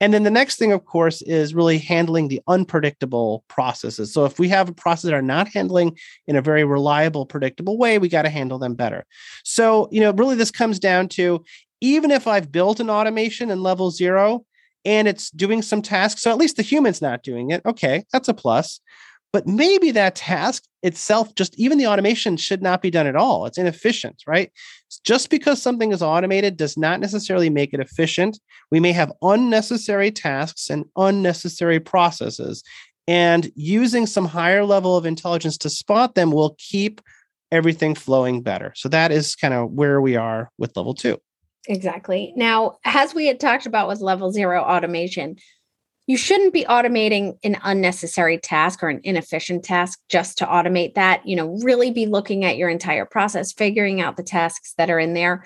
And 0.00 0.14
then 0.14 0.22
the 0.22 0.30
next 0.30 0.56
thing, 0.56 0.72
of 0.72 0.86
course, 0.86 1.20
is 1.20 1.54
really 1.54 1.76
handling 1.76 2.28
the 2.28 2.40
unpredictable 2.48 3.44
processes. 3.48 4.14
So 4.14 4.24
if 4.24 4.38
we 4.38 4.48
have 4.48 4.70
a 4.70 4.72
process 4.72 5.02
that 5.10 5.14
are 5.14 5.20
not 5.20 5.48
handling 5.48 5.94
in 6.26 6.36
a 6.36 6.40
very 6.40 6.64
reliable, 6.64 7.26
predictable 7.26 7.76
way, 7.76 7.98
we 7.98 8.08
got 8.08 8.22
to 8.22 8.30
handle 8.30 8.58
them 8.58 8.76
better. 8.76 9.04
So, 9.44 9.90
you 9.92 10.00
know, 10.00 10.12
really 10.12 10.36
this 10.36 10.50
comes 10.50 10.78
down 10.78 11.08
to 11.08 11.44
even 11.82 12.12
if 12.12 12.26
I've 12.26 12.50
built 12.50 12.80
an 12.80 12.88
automation 12.88 13.50
in 13.50 13.62
level 13.62 13.90
zero, 13.90 14.46
and 14.88 15.06
it's 15.06 15.30
doing 15.30 15.60
some 15.60 15.82
tasks. 15.82 16.22
So 16.22 16.30
at 16.30 16.38
least 16.38 16.56
the 16.56 16.62
human's 16.62 17.02
not 17.02 17.22
doing 17.22 17.50
it. 17.50 17.60
Okay, 17.66 18.04
that's 18.10 18.28
a 18.28 18.34
plus. 18.34 18.80
But 19.34 19.46
maybe 19.46 19.90
that 19.90 20.14
task 20.14 20.64
itself, 20.82 21.34
just 21.34 21.54
even 21.58 21.76
the 21.76 21.86
automation 21.86 22.38
should 22.38 22.62
not 22.62 22.80
be 22.80 22.90
done 22.90 23.06
at 23.06 23.14
all. 23.14 23.44
It's 23.44 23.58
inefficient, 23.58 24.22
right? 24.26 24.50
Just 25.04 25.28
because 25.28 25.60
something 25.60 25.92
is 25.92 26.00
automated 26.00 26.56
does 26.56 26.78
not 26.78 27.00
necessarily 27.00 27.50
make 27.50 27.74
it 27.74 27.80
efficient. 27.80 28.40
We 28.70 28.80
may 28.80 28.92
have 28.92 29.12
unnecessary 29.20 30.10
tasks 30.10 30.70
and 30.70 30.86
unnecessary 30.96 31.80
processes. 31.80 32.62
And 33.06 33.52
using 33.54 34.06
some 34.06 34.24
higher 34.24 34.64
level 34.64 34.96
of 34.96 35.04
intelligence 35.04 35.58
to 35.58 35.68
spot 35.68 36.14
them 36.14 36.32
will 36.32 36.56
keep 36.58 37.02
everything 37.52 37.94
flowing 37.94 38.40
better. 38.40 38.72
So 38.74 38.88
that 38.88 39.12
is 39.12 39.36
kind 39.36 39.52
of 39.52 39.70
where 39.70 40.00
we 40.00 40.16
are 40.16 40.50
with 40.56 40.74
level 40.74 40.94
two. 40.94 41.18
Exactly. 41.68 42.32
Now, 42.34 42.78
as 42.84 43.14
we 43.14 43.26
had 43.26 43.38
talked 43.38 43.66
about 43.66 43.88
with 43.88 44.00
level 44.00 44.32
zero 44.32 44.62
automation, 44.62 45.36
you 46.06 46.16
shouldn't 46.16 46.54
be 46.54 46.64
automating 46.64 47.36
an 47.44 47.58
unnecessary 47.62 48.38
task 48.38 48.82
or 48.82 48.88
an 48.88 49.02
inefficient 49.04 49.64
task 49.64 50.00
just 50.08 50.38
to 50.38 50.46
automate 50.46 50.94
that. 50.94 51.28
You 51.28 51.36
know, 51.36 51.58
really 51.62 51.90
be 51.90 52.06
looking 52.06 52.46
at 52.46 52.56
your 52.56 52.70
entire 52.70 53.04
process, 53.04 53.52
figuring 53.52 54.00
out 54.00 54.16
the 54.16 54.22
tasks 54.22 54.72
that 54.78 54.88
are 54.88 54.98
in 54.98 55.12
there. 55.12 55.44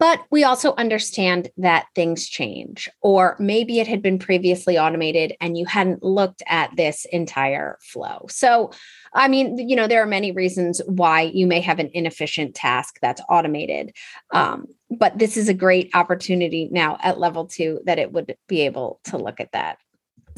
But 0.00 0.24
we 0.30 0.44
also 0.44 0.74
understand 0.76 1.50
that 1.58 1.86
things 1.94 2.26
change, 2.26 2.88
or 3.02 3.36
maybe 3.38 3.80
it 3.80 3.86
had 3.86 4.00
been 4.00 4.18
previously 4.18 4.78
automated 4.78 5.36
and 5.42 5.58
you 5.58 5.66
hadn't 5.66 6.02
looked 6.02 6.42
at 6.46 6.74
this 6.74 7.04
entire 7.12 7.76
flow. 7.82 8.24
So, 8.30 8.72
I 9.14 9.28
mean, 9.28 9.68
you 9.68 9.76
know, 9.76 9.86
there 9.86 10.02
are 10.02 10.06
many 10.06 10.32
reasons 10.32 10.80
why 10.86 11.30
you 11.34 11.46
may 11.46 11.60
have 11.60 11.78
an 11.78 11.90
inefficient 11.92 12.54
task 12.54 12.96
that's 13.02 13.20
automated. 13.28 13.94
Um, 14.32 14.64
but 14.90 15.18
this 15.18 15.36
is 15.36 15.50
a 15.50 15.54
great 15.54 15.90
opportunity 15.92 16.70
now 16.72 16.96
at 17.02 17.20
level 17.20 17.46
two 17.46 17.80
that 17.84 17.98
it 17.98 18.10
would 18.10 18.36
be 18.48 18.62
able 18.62 19.00
to 19.04 19.18
look 19.18 19.38
at 19.38 19.52
that. 19.52 19.76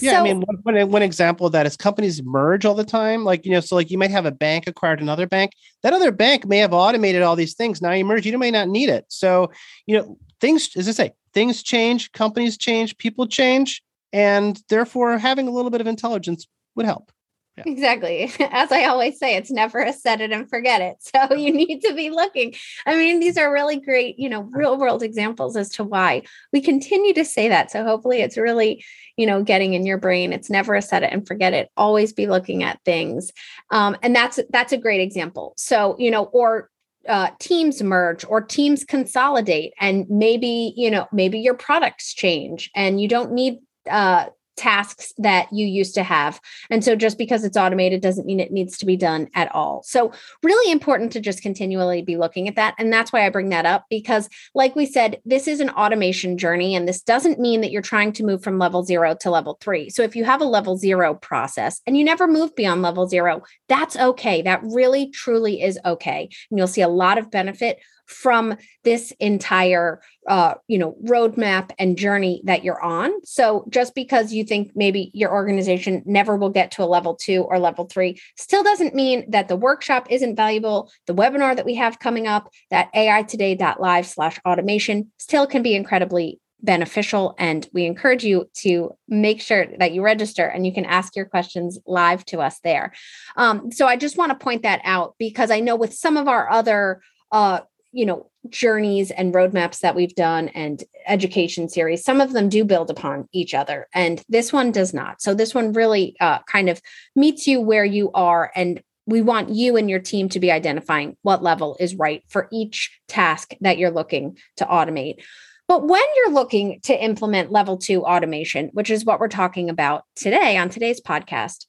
Yeah, 0.02 0.12
so, 0.12 0.18
I 0.18 0.22
mean, 0.22 0.42
one, 0.62 0.90
one 0.90 1.02
example 1.02 1.46
of 1.46 1.52
that 1.52 1.64
is 1.64 1.76
companies 1.76 2.22
merge 2.22 2.64
all 2.64 2.74
the 2.74 2.84
time. 2.84 3.24
Like, 3.24 3.46
you 3.46 3.52
know, 3.52 3.60
so 3.60 3.76
like 3.76 3.90
you 3.90 3.98
might 3.98 4.10
have 4.10 4.26
a 4.26 4.32
bank 4.32 4.66
acquired 4.66 5.00
another 5.00 5.26
bank. 5.26 5.52
That 5.82 5.92
other 5.92 6.10
bank 6.10 6.46
may 6.46 6.58
have 6.58 6.72
automated 6.72 7.22
all 7.22 7.36
these 7.36 7.54
things. 7.54 7.80
Now 7.80 7.92
you 7.92 8.04
merge, 8.04 8.26
you 8.26 8.36
may 8.36 8.50
not 8.50 8.68
need 8.68 8.88
it. 8.88 9.04
So, 9.08 9.52
you 9.86 9.96
know, 9.96 10.18
things, 10.40 10.70
as 10.76 10.88
I 10.88 10.92
say, 10.92 11.12
things 11.32 11.62
change, 11.62 12.10
companies 12.12 12.58
change, 12.58 12.98
people 12.98 13.26
change, 13.26 13.82
and 14.12 14.60
therefore 14.68 15.18
having 15.18 15.48
a 15.48 15.50
little 15.52 15.70
bit 15.70 15.80
of 15.80 15.86
intelligence 15.86 16.46
would 16.74 16.86
help. 16.86 17.12
Yeah. 17.56 17.64
Exactly. 17.66 18.32
As 18.50 18.72
I 18.72 18.84
always 18.84 19.18
say, 19.18 19.36
it's 19.36 19.50
never 19.50 19.80
a 19.80 19.92
set 19.92 20.22
it 20.22 20.32
and 20.32 20.48
forget 20.48 20.80
it. 20.80 20.96
So 21.14 21.34
you 21.36 21.52
need 21.52 21.80
to 21.82 21.94
be 21.94 22.08
looking. 22.08 22.54
I 22.86 22.96
mean, 22.96 23.20
these 23.20 23.36
are 23.36 23.52
really 23.52 23.78
great, 23.78 24.18
you 24.18 24.30
know, 24.30 24.48
real 24.50 24.78
world 24.78 25.02
examples 25.02 25.56
as 25.56 25.68
to 25.70 25.84
why 25.84 26.22
we 26.52 26.62
continue 26.62 27.12
to 27.14 27.24
say 27.24 27.48
that. 27.48 27.70
So 27.70 27.84
hopefully 27.84 28.22
it's 28.22 28.38
really, 28.38 28.82
you 29.16 29.26
know, 29.26 29.42
getting 29.42 29.74
in 29.74 29.86
your 29.86 29.98
brain. 29.98 30.32
It's 30.32 30.50
never 30.50 30.74
a 30.74 30.82
set 30.82 31.02
it 31.02 31.12
and 31.12 31.26
forget 31.26 31.52
it. 31.52 31.70
Always 31.76 32.12
be 32.12 32.26
looking 32.26 32.62
at 32.62 32.80
things. 32.84 33.32
Um, 33.70 33.96
and 34.02 34.14
that's 34.14 34.38
that's 34.50 34.72
a 34.72 34.78
great 34.78 35.00
example. 35.00 35.54
So, 35.56 35.96
you 35.98 36.10
know, 36.10 36.24
or 36.24 36.70
uh, 37.08 37.30
teams 37.40 37.82
merge 37.82 38.24
or 38.24 38.40
teams 38.40 38.84
consolidate 38.84 39.72
and 39.80 40.06
maybe 40.08 40.72
you 40.76 40.90
know 40.90 41.06
maybe 41.12 41.38
your 41.38 41.54
products 41.54 42.14
change 42.14 42.70
and 42.76 43.00
you 43.00 43.08
don't 43.08 43.32
need 43.32 43.58
uh, 43.90 44.26
tasks 44.56 45.12
that 45.18 45.52
you 45.52 45.66
used 45.66 45.94
to 45.94 46.02
have. 46.02 46.40
And 46.70 46.84
so 46.84 46.94
just 46.94 47.18
because 47.18 47.44
it's 47.44 47.56
automated 47.56 48.00
doesn't 48.00 48.26
mean 48.26 48.40
it 48.40 48.52
needs 48.52 48.78
to 48.78 48.86
be 48.86 48.96
done 48.96 49.28
at 49.34 49.52
all. 49.54 49.82
So, 49.84 50.12
really 50.42 50.72
important 50.72 51.12
to 51.12 51.20
just 51.20 51.42
continually 51.42 52.02
be 52.02 52.16
looking 52.16 52.48
at 52.48 52.56
that. 52.56 52.74
And 52.78 52.92
that's 52.92 53.12
why 53.12 53.24
I 53.24 53.30
bring 53.30 53.48
that 53.50 53.66
up 53.66 53.86
because, 53.88 54.28
like 54.54 54.76
we 54.76 54.86
said, 54.86 55.20
this 55.24 55.48
is 55.48 55.60
an 55.60 55.70
automation 55.70 56.38
journey. 56.38 56.74
And 56.74 56.86
this 56.86 57.02
doesn't 57.02 57.40
mean 57.40 57.60
that 57.60 57.70
you're 57.70 57.82
trying 57.82 58.12
to 58.14 58.24
move 58.24 58.42
from 58.42 58.58
level 58.58 58.84
zero 58.84 59.14
to 59.20 59.30
level 59.30 59.58
three. 59.60 59.90
So, 59.90 60.02
if 60.02 60.16
you 60.16 60.24
have 60.24 60.40
a 60.40 60.46
level 60.46 60.76
zero 60.76 61.14
process 61.14 61.80
and 61.86 61.96
you 61.96 62.04
never 62.04 62.26
move 62.26 62.54
beyond 62.54 62.82
level 62.82 63.06
zero, 63.08 63.42
that's 63.68 63.96
okay. 63.96 64.42
That 64.42 64.60
really, 64.62 65.10
truly 65.10 65.62
is 65.62 65.78
okay. 65.84 66.28
And 66.50 66.58
you'll 66.58 66.66
see 66.66 66.82
a 66.82 66.88
lot 66.88 67.18
of 67.18 67.30
benefit 67.30 67.78
from 68.12 68.56
this 68.84 69.12
entire 69.18 70.00
uh, 70.28 70.54
you 70.68 70.78
know 70.78 70.96
roadmap 71.04 71.70
and 71.78 71.98
journey 71.98 72.42
that 72.44 72.62
you're 72.62 72.82
on. 72.82 73.10
So 73.24 73.64
just 73.70 73.94
because 73.94 74.32
you 74.32 74.44
think 74.44 74.72
maybe 74.74 75.10
your 75.14 75.32
organization 75.32 76.02
never 76.06 76.36
will 76.36 76.50
get 76.50 76.70
to 76.72 76.84
a 76.84 76.86
level 76.86 77.16
two 77.16 77.42
or 77.42 77.58
level 77.58 77.86
three 77.86 78.20
still 78.36 78.62
doesn't 78.62 78.94
mean 78.94 79.30
that 79.30 79.48
the 79.48 79.56
workshop 79.56 80.06
isn't 80.10 80.36
valuable. 80.36 80.90
The 81.06 81.14
webinar 81.14 81.56
that 81.56 81.66
we 81.66 81.74
have 81.76 81.98
coming 81.98 82.26
up 82.26 82.50
that 82.70 82.88
ai 82.94 83.22
today.live 83.22 84.06
slash 84.06 84.38
automation 84.46 85.10
still 85.18 85.46
can 85.46 85.62
be 85.62 85.74
incredibly 85.74 86.38
beneficial. 86.64 87.34
And 87.38 87.68
we 87.72 87.86
encourage 87.86 88.24
you 88.24 88.48
to 88.58 88.96
make 89.08 89.40
sure 89.40 89.66
that 89.78 89.92
you 89.92 90.02
register 90.02 90.46
and 90.46 90.64
you 90.64 90.72
can 90.72 90.84
ask 90.84 91.16
your 91.16 91.24
questions 91.24 91.78
live 91.86 92.24
to 92.26 92.38
us 92.40 92.60
there. 92.60 92.92
Um, 93.36 93.72
so 93.72 93.86
i 93.86 93.96
just 93.96 94.16
want 94.16 94.30
to 94.30 94.44
point 94.44 94.62
that 94.62 94.80
out 94.84 95.14
because 95.18 95.50
i 95.50 95.60
know 95.60 95.76
with 95.76 95.94
some 95.94 96.16
of 96.16 96.28
our 96.28 96.50
other 96.50 97.00
uh, 97.32 97.60
you 97.92 98.06
know 98.06 98.30
journeys 98.48 99.10
and 99.10 99.34
roadmaps 99.34 99.80
that 99.80 99.94
we've 99.94 100.14
done 100.14 100.48
and 100.48 100.82
education 101.06 101.68
series 101.68 102.04
some 102.04 102.20
of 102.20 102.32
them 102.32 102.48
do 102.48 102.64
build 102.64 102.90
upon 102.90 103.28
each 103.32 103.54
other 103.54 103.86
and 103.94 104.22
this 104.28 104.52
one 104.52 104.72
does 104.72 104.94
not. 104.94 105.20
So 105.22 105.34
this 105.34 105.54
one 105.54 105.72
really 105.72 106.16
uh, 106.20 106.40
kind 106.40 106.68
of 106.68 106.80
meets 107.14 107.46
you 107.46 107.60
where 107.60 107.84
you 107.84 108.10
are 108.12 108.50
and 108.54 108.82
we 109.06 109.20
want 109.20 109.50
you 109.50 109.76
and 109.76 109.90
your 109.90 109.98
team 109.98 110.28
to 110.30 110.40
be 110.40 110.52
identifying 110.52 111.16
what 111.22 111.42
level 111.42 111.76
is 111.80 111.96
right 111.96 112.22
for 112.28 112.48
each 112.52 112.98
task 113.08 113.52
that 113.60 113.76
you're 113.76 113.90
looking 113.90 114.38
to 114.56 114.64
automate. 114.64 115.22
But 115.66 115.88
when 115.88 116.04
you're 116.16 116.32
looking 116.32 116.80
to 116.82 117.04
implement 117.04 117.52
level 117.52 117.78
two 117.78 118.04
automation 118.04 118.70
which 118.72 118.90
is 118.90 119.04
what 119.04 119.20
we're 119.20 119.28
talking 119.28 119.70
about 119.70 120.04
today 120.16 120.56
on 120.56 120.68
today's 120.68 121.00
podcast 121.00 121.66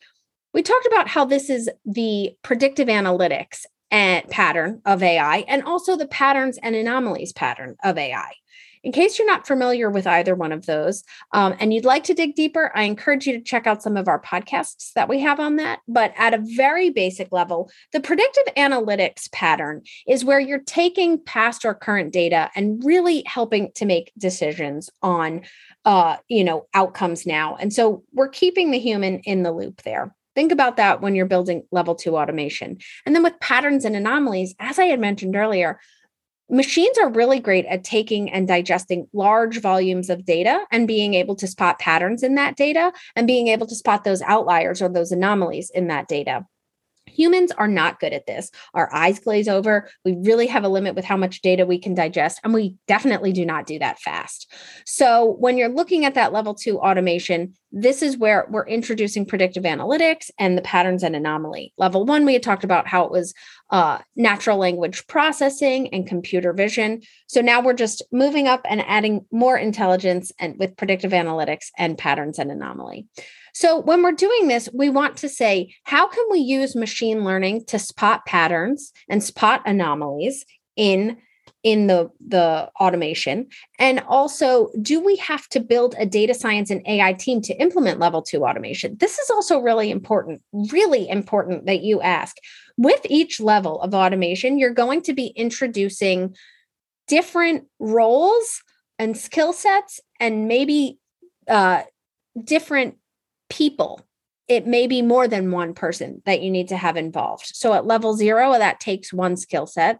we 0.54 0.62
talked 0.62 0.86
about 0.86 1.08
how 1.08 1.26
this 1.26 1.50
is 1.50 1.70
the 1.84 2.36
predictive 2.44 2.88
analytics 2.88 3.66
and 3.94 4.28
pattern 4.28 4.82
of 4.86 5.04
AI 5.04 5.46
and 5.48 5.64
also 5.64 5.96
the 5.96 6.08
patterns 6.08 6.58
and 6.64 6.76
anomalies 6.76 7.32
pattern 7.32 7.76
of 7.84 7.96
AI. 7.96 8.34
In 8.84 8.92
case 8.92 9.18
you're 9.18 9.28
not 9.28 9.48
familiar 9.48 9.90
with 9.90 10.08
either 10.08 10.36
one 10.36 10.52
of 10.52 10.66
those 10.66 11.04
um, 11.32 11.56
and 11.60 11.72
you'd 11.72 11.86
like 11.86 12.04
to 12.06 12.16
dig 12.16 12.36
deeper, 12.36 12.72
I 12.76 12.84
encourage 12.84 13.28
you 13.28 13.34
to 13.34 13.42
check 13.42 13.68
out 13.68 13.84
some 13.84 13.96
of 13.96 14.08
our 14.08 14.20
podcasts 14.20 14.92
that 14.94 15.08
we 15.08 15.20
have 15.20 15.40
on 15.40 15.58
that. 15.58 15.80
But 15.88 16.12
at 16.18 16.34
a 16.34 16.44
very 16.44 16.90
basic 16.90 17.32
level, 17.32 17.70
the 17.94 18.02
predictive 18.02 18.44
analytics 18.58 19.32
pattern 19.32 19.84
is 20.08 20.26
where 20.26 20.40
you're 20.40 20.60
taking 20.60 21.24
past 21.24 21.64
or 21.64 21.76
current 21.76 22.12
data 22.12 22.50
and 22.56 22.84
really 22.84 23.24
helping 23.28 23.72
to 23.76 23.86
make 23.86 24.12
decisions 24.18 24.90
on 25.04 25.44
uh, 25.86 26.18
you 26.28 26.44
know 26.44 26.66
outcomes 26.74 27.26
now. 27.28 27.56
And 27.58 27.72
so 27.72 28.04
we're 28.12 28.28
keeping 28.28 28.72
the 28.72 28.80
human 28.80 29.20
in 29.20 29.44
the 29.44 29.52
loop 29.52 29.84
there. 29.84 30.14
Think 30.36 30.52
about 30.52 30.78
that 30.78 31.02
when 31.02 31.16
you're 31.16 31.26
building 31.26 31.64
level 31.72 31.96
two 31.96 32.18
automation. 32.18 32.78
And 33.06 33.16
then 33.16 33.24
with 33.24 33.40
patterns 33.40 33.86
and 33.86 33.96
anomalies, 33.96 34.56
as 34.60 34.80
I 34.80 34.86
had 34.86 35.00
mentioned 35.00 35.36
earlier, 35.36 35.80
machines 36.50 36.98
are 36.98 37.10
really 37.10 37.40
great 37.40 37.66
at 37.66 37.84
taking 37.84 38.32
and 38.32 38.48
digesting 38.48 39.08
large 39.14 39.62
volumes 39.62 40.10
of 40.10 40.26
data 40.26 40.66
and 40.72 40.88
being 40.88 41.14
able 41.14 41.36
to 41.36 41.48
spot 41.48 41.80
patterns 41.80 42.24
in 42.24 42.36
that 42.36 42.56
data 42.56 42.92
and 43.16 43.28
being 43.28 43.48
able 43.48 43.68
to 43.68 43.76
spot 43.76 44.04
those 44.04 44.22
outliers 44.24 44.82
or 44.82 44.90
those 44.90 45.12
anomalies 45.12 45.70
in 45.70 45.88
that 45.88 46.08
data. 46.08 46.46
Humans 47.08 47.52
are 47.52 47.68
not 47.68 48.00
good 48.00 48.14
at 48.14 48.26
this. 48.26 48.50
Our 48.74 48.94
eyes 48.94 49.20
glaze 49.20 49.48
over. 49.48 49.90
We 50.06 50.16
really 50.16 50.48
have 50.48 50.64
a 50.64 50.70
limit 50.70 50.96
with 50.96 51.06
how 51.06 51.18
much 51.18 51.42
data 51.42 51.66
we 51.66 51.78
can 51.78 51.94
digest, 51.94 52.40
and 52.44 52.54
we 52.54 52.76
definitely 52.88 53.34
do 53.34 53.46
not 53.46 53.66
do 53.66 53.80
that 53.80 54.00
fast. 54.00 54.52
So, 54.86 55.36
when 55.40 55.58
you're 55.58 55.70
looking 55.70 56.06
at 56.06 56.16
that 56.16 56.34
level 56.34 56.56
two 56.56 56.80
automation, 56.80 57.54
this 57.72 58.02
is 58.02 58.18
where 58.18 58.48
we're 58.50 58.68
introducing 58.68 59.26
predictive 59.26 59.64
analytics 59.64 60.30
and 60.38 60.58
the 60.58 60.62
patterns 60.62 61.04
and 61.04 61.16
anomaly. 61.16 61.74
Level 61.78 62.06
one, 62.06 62.24
we 62.26 62.34
had 62.34 62.44
talked 62.44 62.64
about 62.64 62.88
how 62.88 63.04
it 63.04 63.12
was 63.12 63.34
uh, 63.72 63.98
natural 64.16 64.58
language 64.58 65.08
processing 65.08 65.92
and 65.94 66.08
computer 66.08 66.54
vision. 66.54 67.02
So 67.28 67.42
now 67.42 67.62
we're 67.62 67.74
just 67.74 68.04
moving 68.12 68.48
up 68.48 68.62
and 68.70 68.82
adding 68.82 69.26
more 69.32 69.58
intelligence 69.58 70.32
and 70.40 70.58
with 70.60 70.78
predictive 70.78 71.12
analytics 71.12 71.70
and 71.76 71.98
patterns 71.98 72.38
and 72.38 72.52
anomaly. 72.52 73.08
So 73.54 73.80
when 73.80 74.02
we're 74.02 74.12
doing 74.12 74.48
this, 74.48 74.68
we 74.74 74.90
want 74.90 75.18
to 75.18 75.30
say, 75.30 75.76
how 75.84 76.08
can 76.08 76.26
we 76.32 76.40
use 76.40 76.76
machine 76.76 77.24
learning 77.24 77.66
to 77.68 77.80
spot 77.80 78.26
patterns 78.26 78.92
and 79.10 79.24
spot 79.24 79.62
anomalies 79.66 80.46
in 80.76 81.18
in 81.62 81.88
the 81.88 82.10
the 82.28 82.70
automation? 82.80 83.48
And 83.80 84.02
also 84.02 84.70
do 84.82 85.00
we 85.00 85.16
have 85.18 85.48
to 85.50 85.60
build 85.60 85.96
a 85.98 86.06
data 86.06 86.34
science 86.34 86.70
and 86.72 86.86
ai 86.88 87.14
team 87.14 87.42
to 87.42 87.54
implement 87.62 88.00
level 88.00 88.22
2 88.22 88.44
automation? 88.44 88.98
This 89.00 89.20
is 89.20 89.30
also 89.30 89.60
really 89.60 89.92
important 89.92 90.42
really 90.52 91.08
important 91.08 91.68
that 91.68 91.84
you 91.84 92.02
ask. 92.02 92.36
With 92.76 93.06
each 93.08 93.40
level 93.40 93.80
of 93.82 93.94
automation 93.94 94.58
you're 94.58 94.74
going 94.74 95.04
to 95.04 95.14
be 95.14 95.28
introducing 95.28 96.36
different 97.08 97.68
roles 97.80 98.62
and 98.98 99.16
skill 99.16 99.54
sets 99.54 100.00
and 100.20 100.48
maybe 100.48 100.98
uh, 101.48 101.84
different 102.44 102.96
people. 103.54 104.02
It 104.48 104.68
may 104.68 104.88
be 104.88 105.02
more 105.02 105.28
than 105.28 105.52
one 105.52 105.74
person 105.74 106.22
that 106.26 106.42
you 106.42 106.50
need 106.50 106.68
to 106.70 106.78
have 106.78 106.98
involved. 106.98 107.52
So 107.54 107.74
at 107.74 107.86
level 107.86 108.16
zero 108.16 108.52
that 108.54 108.80
takes 108.80 109.14
one 109.14 109.38
skill 109.38 109.68
set. 109.68 110.00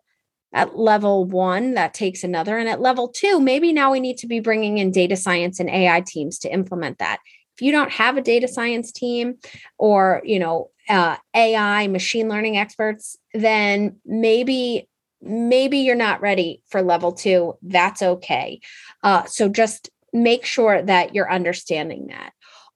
At 0.54 0.78
level 0.78 1.26
one 1.26 1.76
that 1.76 1.94
takes 1.94 2.24
another. 2.24 2.58
And 2.58 2.68
at 2.68 2.82
level 2.82 3.08
two 3.08 3.40
maybe 3.40 3.72
now 3.72 3.92
we 3.92 4.00
need 4.00 4.18
to 4.18 4.28
be 4.28 4.40
bringing 4.40 4.80
in 4.80 4.92
data 4.92 5.16
science 5.16 5.60
and 5.60 5.70
ai 5.70 6.02
teams 6.02 6.40
to 6.40 6.52
implement 6.52 6.98
that. 6.98 7.20
If 7.56 7.62
you 7.62 7.72
don't 7.72 7.92
have 7.92 8.18
a 8.18 8.22
data 8.22 8.48
science 8.48 8.92
team 8.92 9.36
or 9.78 10.22
you 10.26 10.40
know 10.40 10.72
uh, 10.90 11.16
ai 11.36 11.88
machine 11.88 12.28
learning 12.28 12.58
experts 12.58 13.18
then 13.34 13.98
maybe 14.06 14.90
maybe 15.22 15.78
you're 15.78 15.96
not 15.96 16.22
ready 16.22 16.62
for 16.70 16.82
level 16.82 17.14
two. 17.14 17.54
That's 17.62 18.02
okay. 18.02 18.60
Uh, 19.04 19.24
so 19.26 19.48
just 19.48 19.90
make 20.12 20.44
sure 20.46 20.82
that 20.82 21.16
you're 21.16 21.32
understanding 21.32 22.08
that 22.08 22.34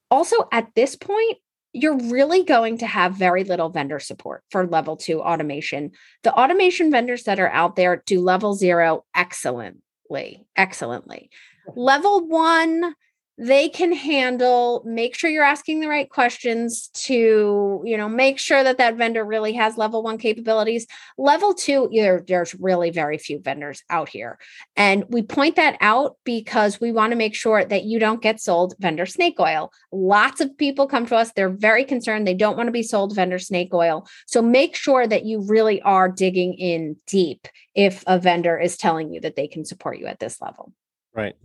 also, 0.10 0.48
at 0.52 0.70
this 0.76 0.96
point, 0.96 1.38
you're 1.74 1.98
really 1.98 2.44
going 2.44 2.80
to 2.80 2.88
have 2.88 3.14
very 3.14 3.44
little 3.44 3.70
vendor 3.70 4.00
support 4.00 4.44
for 4.50 4.66
level 4.66 4.98
two 4.98 5.22
automation. 5.22 5.92
The 6.24 6.34
automation 6.34 6.92
vendors 6.92 7.24
that 7.24 7.40
are 7.40 7.50
out 7.50 7.76
there 7.76 8.04
do 8.06 8.22
level 8.22 8.54
zero 8.54 9.06
excellently, 9.16 10.46
excellently. 10.56 11.30
Level 11.76 12.28
one, 12.28 12.96
they 13.38 13.70
can 13.70 13.94
handle 13.94 14.82
make 14.84 15.16
sure 15.16 15.30
you're 15.30 15.44
asking 15.44 15.80
the 15.80 15.88
right 15.88 16.10
questions 16.10 16.88
to 16.94 17.84
you 17.86 17.96
know 17.96 18.10
make 18.10 18.40
sure 18.40 18.64
that 18.64 18.80
that 18.80 18.98
vendor 18.98 19.24
really 19.24 19.54
has 19.54 19.78
level 19.78 20.02
one 20.02 20.18
capabilities. 20.18 20.88
Level 21.18 21.54
two 21.54 21.90
there, 21.94 22.24
there's 22.28 22.56
really 22.56 22.90
very 22.90 23.18
few 23.18 23.40
vendors 23.40 23.84
out 23.90 24.10
here. 24.10 24.40
And 24.76 25.04
we 25.10 25.22
point 25.22 25.56
that 25.56 25.78
out 25.82 26.18
because 26.24 26.82
we 26.82 26.92
want 26.92 27.12
to 27.12 27.18
make 27.18 27.36
sure 27.36 27.64
that 27.64 27.84
you 27.84 28.00
don't 28.00 28.22
get 28.22 28.42
sold 28.42 28.74
vendor 28.80 29.06
snake 29.06 29.40
oil. 29.40 29.72
Lots 29.92 30.42
of 30.42 30.58
people 30.58 30.88
come 30.88 31.06
to 31.08 31.16
us. 31.16 31.32
They're 31.34 31.50
very 31.50 31.86
concerned. 31.86 32.26
They 32.26 32.34
don't 32.34 32.58
want 32.58 32.68
to 32.68 32.72
be 32.72 32.84
sold 32.84 33.16
vendor 33.16 33.40
snake 33.40 33.74
oil. 33.74 34.08
So 34.26 34.42
make 34.42 34.76
sure 34.76 35.06
that 35.06 35.26
you 35.26 35.42
really 35.42 35.82
are 35.84 36.10
digging 36.10 36.56
in 36.56 36.96
deep 37.06 37.48
if 37.76 38.04
a 38.08 38.18
vendor 38.18 38.58
is 38.58 38.78
telling 38.78 39.14
you 39.14 39.22
that 39.22 39.36
they 39.36 39.48
can 39.48 39.64
support 39.64 40.00
you 40.00 40.08
at 40.08 40.20
this 40.20 40.42
level. 40.42 40.74
Right 41.14 41.36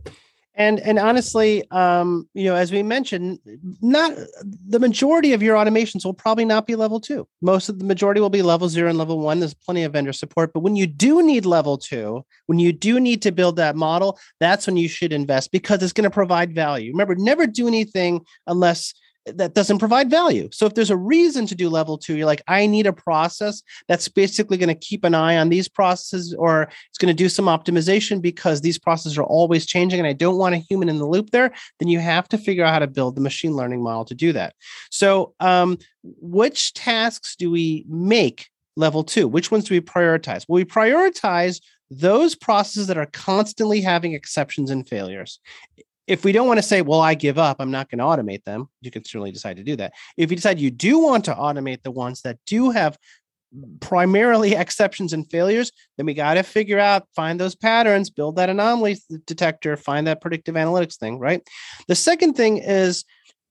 and 0.55 0.81
and 0.81 0.99
honestly 0.99 1.65
um 1.71 2.29
you 2.35 2.45
know 2.45 2.55
as 2.55 2.71
we 2.71 2.83
mentioned 2.83 3.39
not 3.81 4.13
the 4.69 4.79
majority 4.79 5.33
of 5.33 5.43
your 5.43 5.57
automations 5.57 6.05
will 6.05 6.15
probably 6.15 6.45
not 6.45 6.67
be 6.67 6.77
level 6.77 7.01
two. 7.01 7.27
Most 7.41 7.69
of 7.69 7.79
the 7.79 7.85
majority 7.85 8.21
will 8.21 8.31
be 8.31 8.43
level 8.43 8.69
zero 8.69 8.89
and 8.89 8.99
level 8.99 9.19
one. 9.19 9.41
There's 9.41 9.55
plenty 9.55 9.85
of 9.85 9.93
vendor 9.93 10.13
support. 10.13 10.53
But 10.53 10.61
when 10.61 10.77
you 10.77 10.87
do 10.87 11.23
need 11.23 11.47
level 11.47 11.79
two 11.79 12.25
when 12.47 12.59
you 12.59 12.73
do 12.73 13.01
need 13.01 13.23
to 13.23 13.33
build 13.33 13.57
that 13.57 13.77
model 13.77 14.19
that's 14.41 14.67
when 14.67 14.77
you 14.77 14.89
should 14.89 15.13
invest 15.13 15.53
because 15.53 15.83
it's 15.83 15.93
going 15.93 16.05
to 16.05 16.11
provide 16.11 16.55
value. 16.55 16.93
Remember 16.93 17.15
never 17.15 17.47
do 17.47 17.67
anything 17.67 18.21
unless 18.47 18.95
that 19.27 19.55
doesn't 19.55 19.79
provide 19.79 20.11
value. 20.11 20.49
So 20.53 20.67
if 20.67 20.75
there's 20.75 20.91
a 20.91 20.97
reason 20.97 21.47
to 21.47 21.55
do 21.55 21.69
level 21.69 21.97
two, 21.97 22.17
you're 22.17 22.27
like, 22.27 22.43
I 22.49 22.67
need 22.67 22.87
a 22.87 22.93
process 22.93 23.63
that's 23.89 24.09
basically 24.09 24.57
going 24.57 24.69
to 24.69 24.75
keep 24.75 25.05
an 25.05 25.15
eye 25.15 25.37
on 25.37 25.49
these 25.49 25.69
processes 25.69 26.35
or 26.35 26.63
it's 26.89 26.99
going 26.99 27.15
to 27.15 27.23
do 27.23 27.29
some 27.29 27.47
optimization 27.47 28.21
because 28.21 28.61
these 28.61 28.79
processes 28.79 29.19
are 29.19 29.25
always 29.25 29.67
changing 29.67 30.01
and 30.01 30.09
I 30.09 30.13
don't 30.13 30.39
want 30.39 30.55
a 30.55 30.59
human 30.59 30.89
in 30.89 30.99
the 30.99 31.07
loop 31.07 31.31
there, 31.31 31.53
then 31.79 31.89
you 31.89 32.01
have 32.01 32.29
to 32.31 32.39
figure 32.39 32.65
out 32.65 32.73
how 32.73 32.81
to 32.81 32.87
build 32.87 33.15
the 33.15 33.21
machine 33.21 33.55
learning 33.55 33.83
model 33.83 34.05
to 34.07 34.15
do 34.15 34.33
that. 34.33 34.55
So 34.91 35.35
um, 35.41 35.79
which 36.03 36.75
tasks 36.75 37.37
do 37.37 37.51
we 37.51 37.85
make 37.89 38.49
level 38.77 39.05
two? 39.05 39.29
Which 39.29 39.51
ones 39.51 39.65
do 39.65 39.75
we 39.75 39.81
prioritize? 39.81 40.45
Well, 40.49 40.57
we 40.57 40.65
prioritize 40.65 41.61
those 41.91 42.35
processes 42.35 42.87
that 42.87 42.97
are 42.97 43.07
constantly 43.07 43.83
having 43.83 44.15
exceptions 44.15 44.71
and 44.71 44.89
failures 44.89 45.39
if 46.07 46.25
we 46.25 46.33
don't 46.33 46.49
want 46.49 46.59
to 46.59 46.63
say, 46.63 46.83
well, 46.83 47.01
I 47.01 47.15
give 47.15 47.39
up, 47.39 47.59
I'm 47.61 47.71
not 47.71 47.91
going 47.91 47.99
to 47.99 48.05
automate 48.05 48.45
them, 48.45 48.69
you 48.81 48.91
can 48.91 49.05
certainly 49.05 49.33
decide 49.33 49.57
to 49.57 49.65
do 49.65 49.77
that. 49.77 49.93
If 50.17 50.31
you 50.31 50.37
decide 50.37 50.59
you 50.59 50.71
do 50.71 50.99
want 50.99 51.25
to 51.27 51.35
automate 51.35 51.83
the 51.83 51.91
ones 51.91 52.23
that 52.23 52.39
do 52.47 52.71
have 52.71 52.99
primarily 53.81 54.55
exceptions 54.57 55.13
and 55.13 55.31
failures, 55.31 55.73
then 55.97 56.07
we 56.07 56.15
got 56.15 56.35
to 56.35 56.43
figure 56.43 56.79
out, 56.79 57.07
find 57.15 57.39
those 57.39 57.55
patterns, 57.55 58.11
build 58.11 58.37
that 58.37 58.51
anomaly 58.51 58.99
detector, 59.27 59.77
find 59.77 60.07
that 60.07 60.21
predictive 60.21 60.55
analytics 60.55 60.97
thing, 60.97 61.19
right? 61.19 61.47
The 61.89 61.95
second 61.95 62.35
thing 62.35 62.59
is 62.59 63.05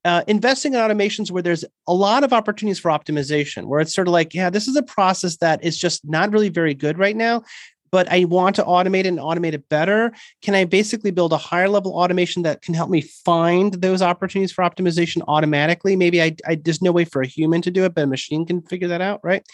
uh, 0.03 0.23
investing 0.27 0.73
in 0.73 0.79
automations 0.79 1.29
where 1.29 1.43
there's 1.43 1.63
a 1.87 1.93
lot 1.93 2.23
of 2.23 2.33
opportunities 2.33 2.79
for 2.79 2.89
optimization, 2.89 3.67
where 3.67 3.79
it's 3.79 3.93
sort 3.93 4.07
of 4.07 4.13
like, 4.13 4.33
yeah, 4.33 4.49
this 4.49 4.67
is 4.67 4.75
a 4.75 4.83
process 4.83 5.37
that 5.37 5.63
is 5.63 5.77
just 5.77 6.01
not 6.03 6.31
really 6.31 6.49
very 6.49 6.73
good 6.73 6.97
right 6.97 7.15
now 7.15 7.43
but 7.91 8.11
I 8.11 8.23
want 8.25 8.55
to 8.55 8.63
automate 8.63 9.01
it 9.01 9.07
and 9.07 9.19
automate 9.19 9.53
it 9.53 9.67
better. 9.69 10.11
Can 10.41 10.55
I 10.55 10.65
basically 10.65 11.11
build 11.11 11.33
a 11.33 11.37
higher 11.37 11.67
level 11.67 11.93
automation 11.93 12.43
that 12.43 12.61
can 12.61 12.73
help 12.73 12.89
me 12.89 13.01
find 13.01 13.73
those 13.73 14.01
opportunities 14.01 14.51
for 14.51 14.63
optimization 14.63 15.21
automatically? 15.27 15.95
Maybe 15.95 16.21
I, 16.21 16.35
I 16.47 16.55
there's 16.55 16.81
no 16.81 16.91
way 16.91 17.05
for 17.05 17.21
a 17.21 17.27
human 17.27 17.61
to 17.63 17.71
do 17.71 17.83
it, 17.83 17.93
but 17.93 18.03
a 18.05 18.07
machine 18.07 18.45
can 18.45 18.61
figure 18.61 18.87
that 18.87 19.01
out, 19.01 19.19
right? 19.23 19.45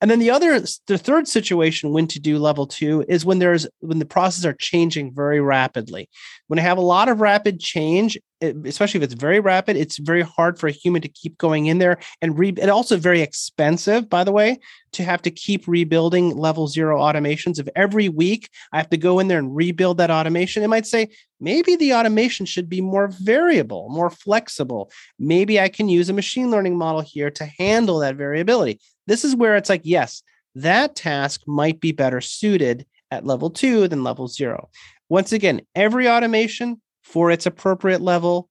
And 0.00 0.10
then 0.10 0.18
the 0.18 0.30
other, 0.30 0.60
the 0.86 0.98
third 0.98 1.26
situation 1.26 1.92
when 1.92 2.06
to 2.08 2.20
do 2.20 2.38
level 2.38 2.66
two 2.66 3.04
is 3.08 3.24
when 3.24 3.38
there's 3.38 3.66
when 3.80 3.98
the 3.98 4.06
processes 4.06 4.46
are 4.46 4.52
changing 4.52 5.14
very 5.14 5.40
rapidly. 5.40 6.08
When 6.48 6.58
I 6.58 6.62
have 6.62 6.78
a 6.78 6.82
lot 6.82 7.08
of 7.08 7.20
rapid 7.20 7.60
change, 7.60 8.18
Eh, 8.42 8.52
especially 8.66 8.98
if 8.98 9.04
it's 9.04 9.14
very 9.14 9.40
rapid, 9.40 9.76
it's 9.76 9.96
very 9.96 10.20
hard 10.20 10.58
for 10.58 10.66
a 10.66 10.72
human 10.72 11.00
to 11.00 11.08
keep 11.08 11.38
going 11.38 11.66
in 11.66 11.78
there 11.78 11.98
and 12.20 12.38
re. 12.38 12.52
And 12.60 12.70
also 12.70 12.98
very 12.98 13.22
expensive, 13.22 14.10
by 14.10 14.24
the 14.24 14.32
way, 14.32 14.58
to 14.92 15.04
have 15.04 15.22
to 15.22 15.30
keep 15.30 15.66
rebuilding 15.66 16.36
level 16.36 16.68
zero 16.68 17.00
automations. 17.00 17.58
If 17.58 17.68
every 17.74 18.10
week 18.10 18.50
I 18.72 18.76
have 18.76 18.90
to 18.90 18.98
go 18.98 19.20
in 19.20 19.28
there 19.28 19.38
and 19.38 19.56
rebuild 19.56 19.96
that 19.98 20.10
automation, 20.10 20.62
it 20.62 20.68
might 20.68 20.86
say 20.86 21.08
maybe 21.40 21.76
the 21.76 21.94
automation 21.94 22.44
should 22.44 22.68
be 22.68 22.82
more 22.82 23.08
variable, 23.08 23.88
more 23.88 24.10
flexible. 24.10 24.90
Maybe 25.18 25.58
I 25.58 25.70
can 25.70 25.88
use 25.88 26.10
a 26.10 26.14
machine 26.14 26.50
learning 26.50 26.76
model 26.76 27.00
here 27.00 27.30
to 27.30 27.46
handle 27.58 28.00
that 28.00 28.16
variability. 28.16 28.80
This 29.06 29.24
is 29.24 29.34
where 29.34 29.56
it's 29.56 29.70
like, 29.70 29.82
yes, 29.84 30.22
that 30.56 30.94
task 30.94 31.40
might 31.46 31.80
be 31.80 31.92
better 31.92 32.20
suited 32.20 32.84
at 33.10 33.24
level 33.24 33.48
two 33.48 33.88
than 33.88 34.04
level 34.04 34.28
zero. 34.28 34.68
Once 35.08 35.32
again, 35.32 35.62
every 35.74 36.08
automation 36.08 36.82
for 37.06 37.30
its 37.30 37.46
appropriate 37.46 38.00
level. 38.00 38.48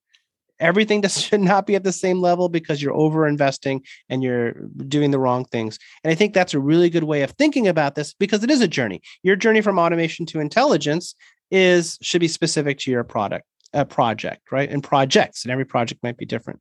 Everything 0.60 1.02
does, 1.06 1.22
should 1.22 1.42
not 1.42 1.68
be 1.68 1.76
at 1.76 1.84
the 1.84 1.92
same 1.92 2.22
level 2.22 2.50
because 2.50 2.82
you're 2.82 2.96
over 2.96 3.28
investing 3.28 3.84
and 4.10 4.24
you're 4.24 4.54
doing 4.88 5.12
the 5.12 5.20
wrong 5.20 5.46
things. 5.46 5.78
And 6.04 6.12
I 6.12 6.16
think 6.16 6.34
that's 6.34 6.54
a 6.54 6.60
really 6.60 6.90
good 6.90 7.04
way 7.04 7.22
of 7.22 7.32
thinking 7.32 7.68
about 7.68 7.96
this 7.96 8.14
because 8.14 8.44
it 8.44 8.50
is 8.50 8.62
a 8.62 8.68
journey. 8.68 9.02
Your 9.24 9.36
journey 9.36 9.62
from 9.62 9.78
automation 9.78 10.26
to 10.28 10.40
intelligence 10.40 11.16
is 11.52 11.98
should 12.02 12.22
be 12.22 12.28
specific 12.28 12.80
to 12.80 12.92
your 12.92 13.04
product, 13.04 13.46
a 13.74 13.80
uh, 13.80 13.84
project, 13.84 14.52
right? 14.52 14.70
And 14.70 14.84
projects, 14.84 15.44
and 15.44 15.52
every 15.52 15.66
project 15.66 16.02
might 16.02 16.18
be 16.18 16.26
different. 16.26 16.60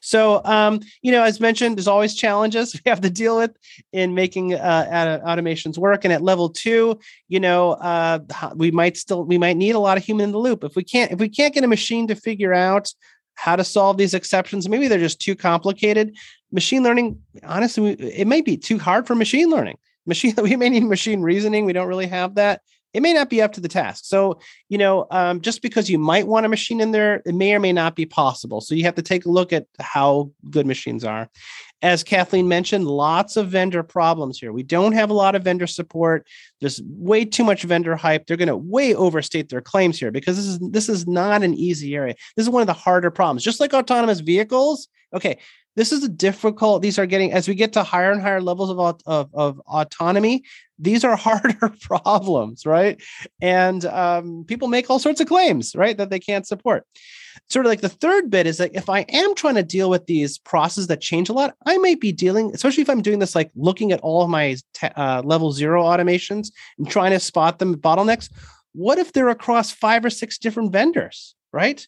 So, 0.00 0.42
um, 0.44 0.80
you 1.02 1.12
know, 1.12 1.22
as 1.22 1.40
mentioned, 1.40 1.76
there's 1.76 1.88
always 1.88 2.14
challenges 2.14 2.74
we 2.84 2.88
have 2.88 3.00
to 3.02 3.10
deal 3.10 3.36
with 3.36 3.56
in 3.92 4.14
making 4.14 4.54
uh, 4.54 5.20
automations 5.24 5.78
work. 5.78 6.04
And 6.04 6.12
at 6.12 6.22
level 6.22 6.48
two, 6.48 6.98
you 7.28 7.40
know, 7.40 7.72
uh, 7.72 8.20
we 8.54 8.70
might 8.70 8.96
still 8.96 9.24
we 9.24 9.38
might 9.38 9.56
need 9.56 9.74
a 9.74 9.78
lot 9.78 9.98
of 9.98 10.04
human 10.04 10.24
in 10.24 10.32
the 10.32 10.38
loop. 10.38 10.64
If 10.64 10.76
we 10.76 10.84
can't 10.84 11.12
if 11.12 11.18
we 11.18 11.28
can't 11.28 11.54
get 11.54 11.64
a 11.64 11.68
machine 11.68 12.08
to 12.08 12.14
figure 12.14 12.54
out 12.54 12.92
how 13.34 13.56
to 13.56 13.64
solve 13.64 13.96
these 13.96 14.14
exceptions, 14.14 14.68
maybe 14.68 14.88
they're 14.88 14.98
just 14.98 15.20
too 15.20 15.34
complicated. 15.34 16.16
Machine 16.52 16.82
learning, 16.82 17.20
honestly, 17.44 17.92
it 17.92 18.26
may 18.26 18.40
be 18.40 18.56
too 18.56 18.78
hard 18.78 19.06
for 19.06 19.14
machine 19.14 19.50
learning. 19.50 19.78
Machine, 20.06 20.34
we 20.42 20.56
may 20.56 20.68
need 20.68 20.84
machine 20.84 21.22
reasoning. 21.22 21.64
We 21.64 21.72
don't 21.72 21.88
really 21.88 22.06
have 22.06 22.34
that 22.34 22.62
it 22.92 23.02
may 23.02 23.12
not 23.12 23.30
be 23.30 23.40
up 23.40 23.52
to 23.52 23.60
the 23.60 23.68
task. 23.68 24.04
So, 24.06 24.40
you 24.68 24.78
know, 24.78 25.06
um, 25.10 25.40
just 25.40 25.62
because 25.62 25.88
you 25.88 25.98
might 25.98 26.26
want 26.26 26.46
a 26.46 26.48
machine 26.48 26.80
in 26.80 26.90
there, 26.90 27.22
it 27.24 27.34
may 27.34 27.54
or 27.54 27.60
may 27.60 27.72
not 27.72 27.94
be 27.94 28.06
possible. 28.06 28.60
So 28.60 28.74
you 28.74 28.84
have 28.84 28.96
to 28.96 29.02
take 29.02 29.26
a 29.26 29.30
look 29.30 29.52
at 29.52 29.66
how 29.78 30.32
good 30.50 30.66
machines 30.66 31.04
are. 31.04 31.28
As 31.82 32.02
Kathleen 32.02 32.48
mentioned, 32.48 32.86
lots 32.86 33.36
of 33.36 33.48
vendor 33.48 33.82
problems 33.82 34.38
here. 34.38 34.52
We 34.52 34.64
don't 34.64 34.92
have 34.92 35.08
a 35.08 35.14
lot 35.14 35.34
of 35.34 35.44
vendor 35.44 35.66
support. 35.66 36.26
There's 36.60 36.82
way 36.84 37.24
too 37.24 37.44
much 37.44 37.62
vendor 37.62 37.96
hype. 37.96 38.26
They're 38.26 38.36
going 38.36 38.48
to 38.48 38.56
way 38.56 38.94
overstate 38.94 39.48
their 39.48 39.62
claims 39.62 39.98
here 39.98 40.10
because 40.10 40.36
this 40.36 40.46
is 40.46 40.58
this 40.58 40.88
is 40.88 41.06
not 41.06 41.42
an 41.42 41.54
easy 41.54 41.94
area. 41.94 42.14
This 42.36 42.44
is 42.44 42.50
one 42.50 42.60
of 42.60 42.66
the 42.66 42.74
harder 42.74 43.10
problems. 43.10 43.44
Just 43.44 43.60
like 43.60 43.72
autonomous 43.72 44.20
vehicles. 44.20 44.88
Okay, 45.14 45.38
this 45.80 45.92
is 45.92 46.04
a 46.04 46.10
difficult 46.10 46.82
these 46.82 46.98
are 46.98 47.06
getting 47.06 47.32
as 47.32 47.48
we 47.48 47.54
get 47.54 47.72
to 47.72 47.82
higher 47.82 48.12
and 48.12 48.20
higher 48.20 48.42
levels 48.42 48.68
of, 48.68 49.00
of, 49.06 49.34
of 49.34 49.58
autonomy 49.60 50.44
these 50.78 51.04
are 51.04 51.16
harder 51.26 51.72
problems 51.80 52.66
right? 52.66 53.00
And 53.40 53.86
um, 53.86 54.44
people 54.46 54.68
make 54.68 54.90
all 54.90 54.98
sorts 54.98 55.22
of 55.22 55.28
claims 55.28 55.74
right 55.74 55.96
that 55.96 56.10
they 56.10 56.20
can't 56.20 56.46
support. 56.46 56.84
Sort 57.48 57.64
of 57.64 57.70
like 57.70 57.80
the 57.80 57.88
third 57.88 58.28
bit 58.28 58.46
is 58.46 58.58
that 58.58 58.74
if 58.74 58.90
i 58.90 59.00
am 59.08 59.34
trying 59.34 59.54
to 59.54 59.62
deal 59.62 59.88
with 59.88 60.06
these 60.06 60.36
processes 60.38 60.88
that 60.88 61.00
change 61.00 61.28
a 61.28 61.32
lot 61.32 61.54
i 61.64 61.78
might 61.78 62.00
be 62.00 62.12
dealing 62.12 62.50
especially 62.54 62.82
if 62.82 62.90
i'm 62.90 63.02
doing 63.02 63.18
this 63.18 63.34
like 63.34 63.50
looking 63.54 63.90
at 63.92 64.00
all 64.00 64.22
of 64.22 64.28
my 64.28 64.56
uh, 64.96 65.22
level 65.24 65.50
zero 65.52 65.82
automations 65.82 66.52
and 66.78 66.90
trying 66.90 67.12
to 67.12 67.20
spot 67.20 67.58
them 67.58 67.76
bottlenecks 67.76 68.28
what 68.72 68.98
if 68.98 69.12
they're 69.12 69.28
across 69.30 69.70
five 69.70 70.04
or 70.04 70.10
six 70.10 70.38
different 70.38 70.72
vendors 70.72 71.34
right 71.52 71.86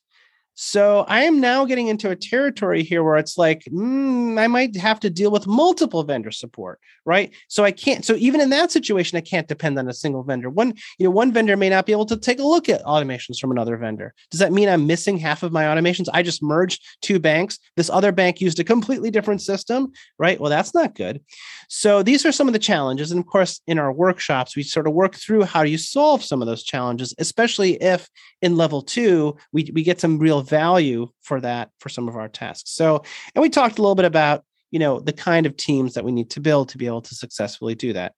so 0.55 1.05
I 1.09 1.23
am 1.23 1.41
now 1.41 1.65
getting 1.65 1.89
into 1.89 2.11
a 2.11 2.17
territory 2.17 2.83
here 2.83 3.03
where 3.03 3.17
it's 3.17 3.39
like, 3.39 3.65
mm, 3.65 4.39
I 4.39 4.47
might 4.49 4.77
have 4.77 5.01
to 5.01 5.11
deal 5.11 5.31
with 5.31 5.47
multiple 5.47 6.03
vendor 6.03 6.31
support, 6.31 6.79
right? 7.07 7.33
So 7.49 7.65
I 7.65 7.73
can't. 7.73 8.05
So 8.05 8.15
even 8.17 8.41
in 8.41 8.51
that 8.51 8.71
situation, 8.71 9.17
I 9.17 9.23
can't 9.23 9.49
depend 9.49 9.79
on 9.79 9.89
a 9.89 9.95
single 9.95 10.23
vendor. 10.23 10.51
One, 10.51 10.75
you 10.99 11.05
know, 11.05 11.11
one 11.11 11.33
vendor 11.33 11.57
may 11.57 11.71
not 11.71 11.87
be 11.87 11.93
able 11.93 12.07
to 12.07 12.17
take 12.17 12.39
a 12.39 12.47
look 12.47 12.69
at 12.69 12.85
automations 12.85 13.39
from 13.39 13.51
another 13.51 13.77
vendor. 13.79 14.15
Does 14.31 14.41
that 14.41 14.53
mean 14.53 14.69
I'm 14.69 14.87
missing 14.87 15.17
half 15.17 15.43
of 15.43 15.53
my 15.53 15.65
automations? 15.65 16.09
I 16.13 16.23
just 16.23 16.43
merged 16.43 16.85
two 17.01 17.19
banks. 17.19 17.59
This 17.77 17.89
other 17.89 18.13
bank 18.13 18.41
used 18.41 18.61
a 18.61 18.65
completely 18.65 19.11
different 19.11 19.41
system, 19.41 19.93
right? 20.19 20.39
Well, 20.39 20.51
that's 20.51 20.75
not 20.75 20.95
good. 20.95 21.23
So 21.69 22.03
these 22.03 22.27
are 22.27 22.33
some 22.33 22.47
of 22.47 22.53
the 22.53 22.59
challenges, 22.59 23.11
and 23.11 23.21
of 23.21 23.27
course, 23.27 23.61
in 23.67 23.79
our 23.79 23.93
workshops, 23.93 24.55
we 24.55 24.63
sort 24.63 24.87
of 24.87 24.93
work 24.93 25.15
through 25.15 25.45
how 25.45 25.63
you 25.63 25.79
solve 25.79 26.23
some 26.23 26.43
of 26.43 26.47
those 26.47 26.63
challenges, 26.63 27.15
especially 27.19 27.83
if 27.83 28.09
in 28.43 28.57
level 28.57 28.83
two 28.83 29.37
we 29.53 29.71
we 29.73 29.83
get 29.83 30.01
some 30.01 30.19
real 30.19 30.42
value 30.43 31.09
for 31.23 31.41
that 31.41 31.71
for 31.79 31.89
some 31.89 32.09
of 32.09 32.17
our 32.17 32.29
tasks. 32.29 32.71
So, 32.71 33.03
and 33.35 33.43
we 33.43 33.49
talked 33.49 33.79
a 33.79 33.83
little 33.83 33.95
bit 33.95 34.05
about, 34.05 34.45
you 34.71 34.79
know, 34.79 35.01
the 35.01 35.13
kind 35.13 35.47
of 35.47 35.57
teams 35.57 35.95
that 35.95 36.05
we 36.05 36.13
need 36.13 36.31
to 36.31 36.41
build 36.41 36.71
to 36.71 36.79
be 36.79 36.87
able 36.87 37.03
to 37.03 37.15
successfully 37.15 37.75
do 37.75 37.93
that. 37.93 38.15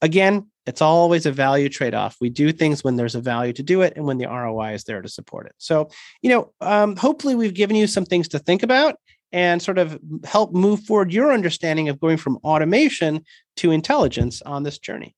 Again, 0.00 0.50
it's 0.66 0.82
always 0.82 1.26
a 1.26 1.32
value 1.32 1.68
trade 1.68 1.94
off. 1.94 2.16
We 2.20 2.30
do 2.30 2.52
things 2.52 2.84
when 2.84 2.96
there's 2.96 3.14
a 3.14 3.20
value 3.20 3.52
to 3.54 3.62
do 3.62 3.82
it 3.82 3.94
and 3.96 4.04
when 4.04 4.18
the 4.18 4.26
ROI 4.26 4.74
is 4.74 4.84
there 4.84 5.02
to 5.02 5.08
support 5.08 5.46
it. 5.46 5.54
So, 5.58 5.90
you 6.22 6.30
know, 6.30 6.52
um, 6.60 6.96
hopefully 6.96 7.34
we've 7.34 7.54
given 7.54 7.76
you 7.76 7.86
some 7.86 8.04
things 8.04 8.28
to 8.28 8.38
think 8.38 8.62
about 8.62 8.96
and 9.32 9.62
sort 9.62 9.78
of 9.78 9.98
help 10.24 10.52
move 10.52 10.80
forward 10.80 11.12
your 11.12 11.32
understanding 11.32 11.88
of 11.88 11.98
going 11.98 12.16
from 12.16 12.38
automation 12.44 13.24
to 13.56 13.70
intelligence 13.70 14.42
on 14.42 14.62
this 14.62 14.78
journey. 14.78 15.16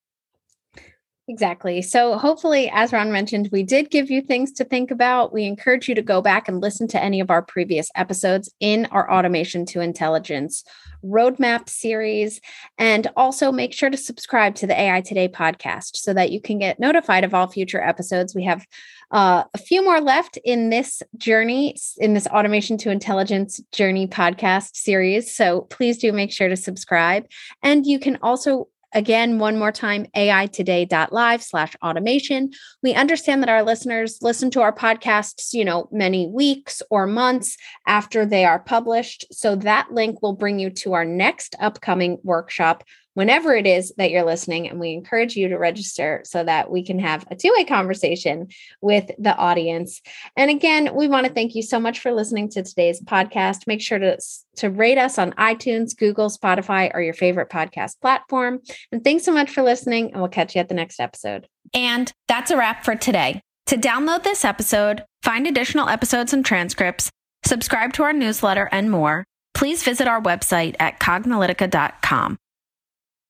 Exactly. 1.27 1.81
So, 1.81 2.19
hopefully, 2.19 2.71
as 2.71 2.93
Ron 2.93 3.11
mentioned, 3.11 3.49
we 3.51 3.63
did 3.63 3.91
give 3.91 4.11
you 4.11 4.21
things 4.21 4.53
to 4.53 4.65
think 4.65 4.91
about. 4.91 5.33
We 5.33 5.45
encourage 5.45 5.89
you 5.89 5.95
to 5.95 6.03
go 6.03 6.21
back 6.21 6.49
and 6.49 6.61
listen 6.61 6.87
to 6.89 7.03
any 7.03 7.19
of 7.19 7.31
our 7.31 7.41
previous 7.41 7.91
episodes 7.95 8.53
in 8.61 8.85
our 8.91 9.11
Automation 9.11 9.65
to 9.67 9.81
Intelligence 9.81 10.65
roadmap 11.03 11.71
series. 11.71 12.43
And 12.77 13.07
also 13.17 13.51
make 13.53 13.73
sure 13.73 13.89
to 13.89 13.97
subscribe 13.97 14.55
to 14.57 14.67
the 14.67 14.79
AI 14.79 15.01
Today 15.01 15.29
podcast 15.29 15.97
so 15.97 16.13
that 16.13 16.31
you 16.31 16.43
can 16.43 16.59
get 16.59 16.79
notified 16.79 17.25
of 17.25 17.33
all 17.33 17.47
future 17.47 17.81
episodes. 17.81 18.35
We 18.35 18.45
have 18.45 18.67
uh, 19.11 19.45
a 19.55 19.59
few 19.59 19.83
more 19.83 20.03
left 20.03 20.39
in 20.45 20.69
this 20.69 21.03
journey, 21.17 21.77
in 21.97 22.13
this 22.13 22.27
Automation 22.27 22.77
to 22.79 22.91
Intelligence 22.91 23.63
Journey 23.73 24.07
podcast 24.07 24.77
series. 24.77 25.35
So, 25.35 25.63
please 25.63 25.97
do 25.97 26.13
make 26.13 26.33
sure 26.33 26.51
to 26.51 26.57
subscribe. 26.57 27.27
And 27.63 27.87
you 27.87 27.99
can 27.99 28.19
also 28.21 28.69
Again, 28.95 29.41
one 29.41 29.59
more 29.59 29.73
time, 29.73 30.07
aitoday.live 30.17 31.43
slash 31.43 31.75
automation. 31.83 32.53
We 32.81 32.95
understand 32.95 33.43
that 33.43 33.49
our 33.49 33.65
listeners 33.65 34.19
listen 34.23 34.53
to 34.53 34.61
our 34.61 34.73
podcasts, 34.73 35.53
you 35.53 35.65
know, 35.65 35.89
many 35.91 36.29
weeks 36.29 36.81
or 36.91 37.07
months 37.09 37.57
after 37.89 38.25
they 38.25 38.45
are 38.45 38.61
published. 38.61 39.27
So 39.33 39.57
that 39.57 39.93
link 39.93 40.23
will 40.23 40.35
bring 40.35 40.61
you 40.61 40.71
to 40.71 40.93
our 40.93 41.05
next 41.05 41.57
upcoming 41.59 42.19
workshop 42.23 42.85
whenever 43.15 43.55
it 43.55 43.67
is 43.67 43.93
that 43.97 44.11
you're 44.11 44.25
listening. 44.25 44.69
And 44.69 44.79
we 44.79 44.93
encourage 44.93 45.37
you 45.37 45.49
to 45.49 45.57
register 45.57 46.21
so 46.25 46.45
that 46.45 46.71
we 46.71 46.85
can 46.85 46.99
have 46.99 47.27
a 47.31 47.37
two 47.37 47.53
way 47.57 47.65
conversation 47.65 48.49
with 48.81 49.11
the 49.19 49.35
audience. 49.35 50.03
And 50.37 50.51
again, 50.51 50.95
we 50.95 51.09
want 51.09 51.27
to 51.27 51.33
thank 51.33 51.55
you 51.55 51.63
so 51.63 51.81
much 51.81 52.01
for 52.01 52.13
listening 52.13 52.51
to 52.51 52.63
today's 52.63 53.01
podcast. 53.01 53.67
Make 53.67 53.81
sure 53.81 53.99
to, 53.99 54.19
to 54.57 54.71
rate 54.71 54.99
us 54.99 55.19
on 55.19 55.33
iTunes, 55.33 55.97
Google, 55.97 56.29
Spotify, 56.29 56.91
or 56.93 57.01
your 57.01 57.15
favorite 57.15 57.49
podcast 57.49 58.01
platform. 58.01 58.61
And 58.93 59.03
thanks 59.03 59.25
so 59.25 59.33
much 59.33 59.51
for 59.51 59.63
listening. 59.63 60.13
And 60.13 60.21
we'll 60.21 60.29
catch 60.29 60.55
you 60.55 60.61
at 60.61 60.69
the 60.69 60.75
next 60.75 61.01
episode. 61.01 61.49
And 61.73 62.13
that's 62.29 62.51
a 62.51 62.57
wrap 62.57 62.85
for 62.85 62.95
today. 62.95 63.41
To 63.69 63.77
download 63.77 64.25
this 64.25 64.45
episode, 64.45 65.05
find 65.23 65.47
additional 65.47 65.89
episodes 65.89 66.35
and 66.35 66.45
transcripts, 66.45 67.11
subscribe 67.45 67.95
to 67.95 68.03
our 68.03 68.13
newsletter, 68.13 68.69
and 68.71 68.91
more, 68.91 69.25
please 69.55 69.83
visit 69.83 70.07
our 70.07 70.21
website 70.21 70.77
at 70.79 71.01
cognilytica.com. 71.01 72.37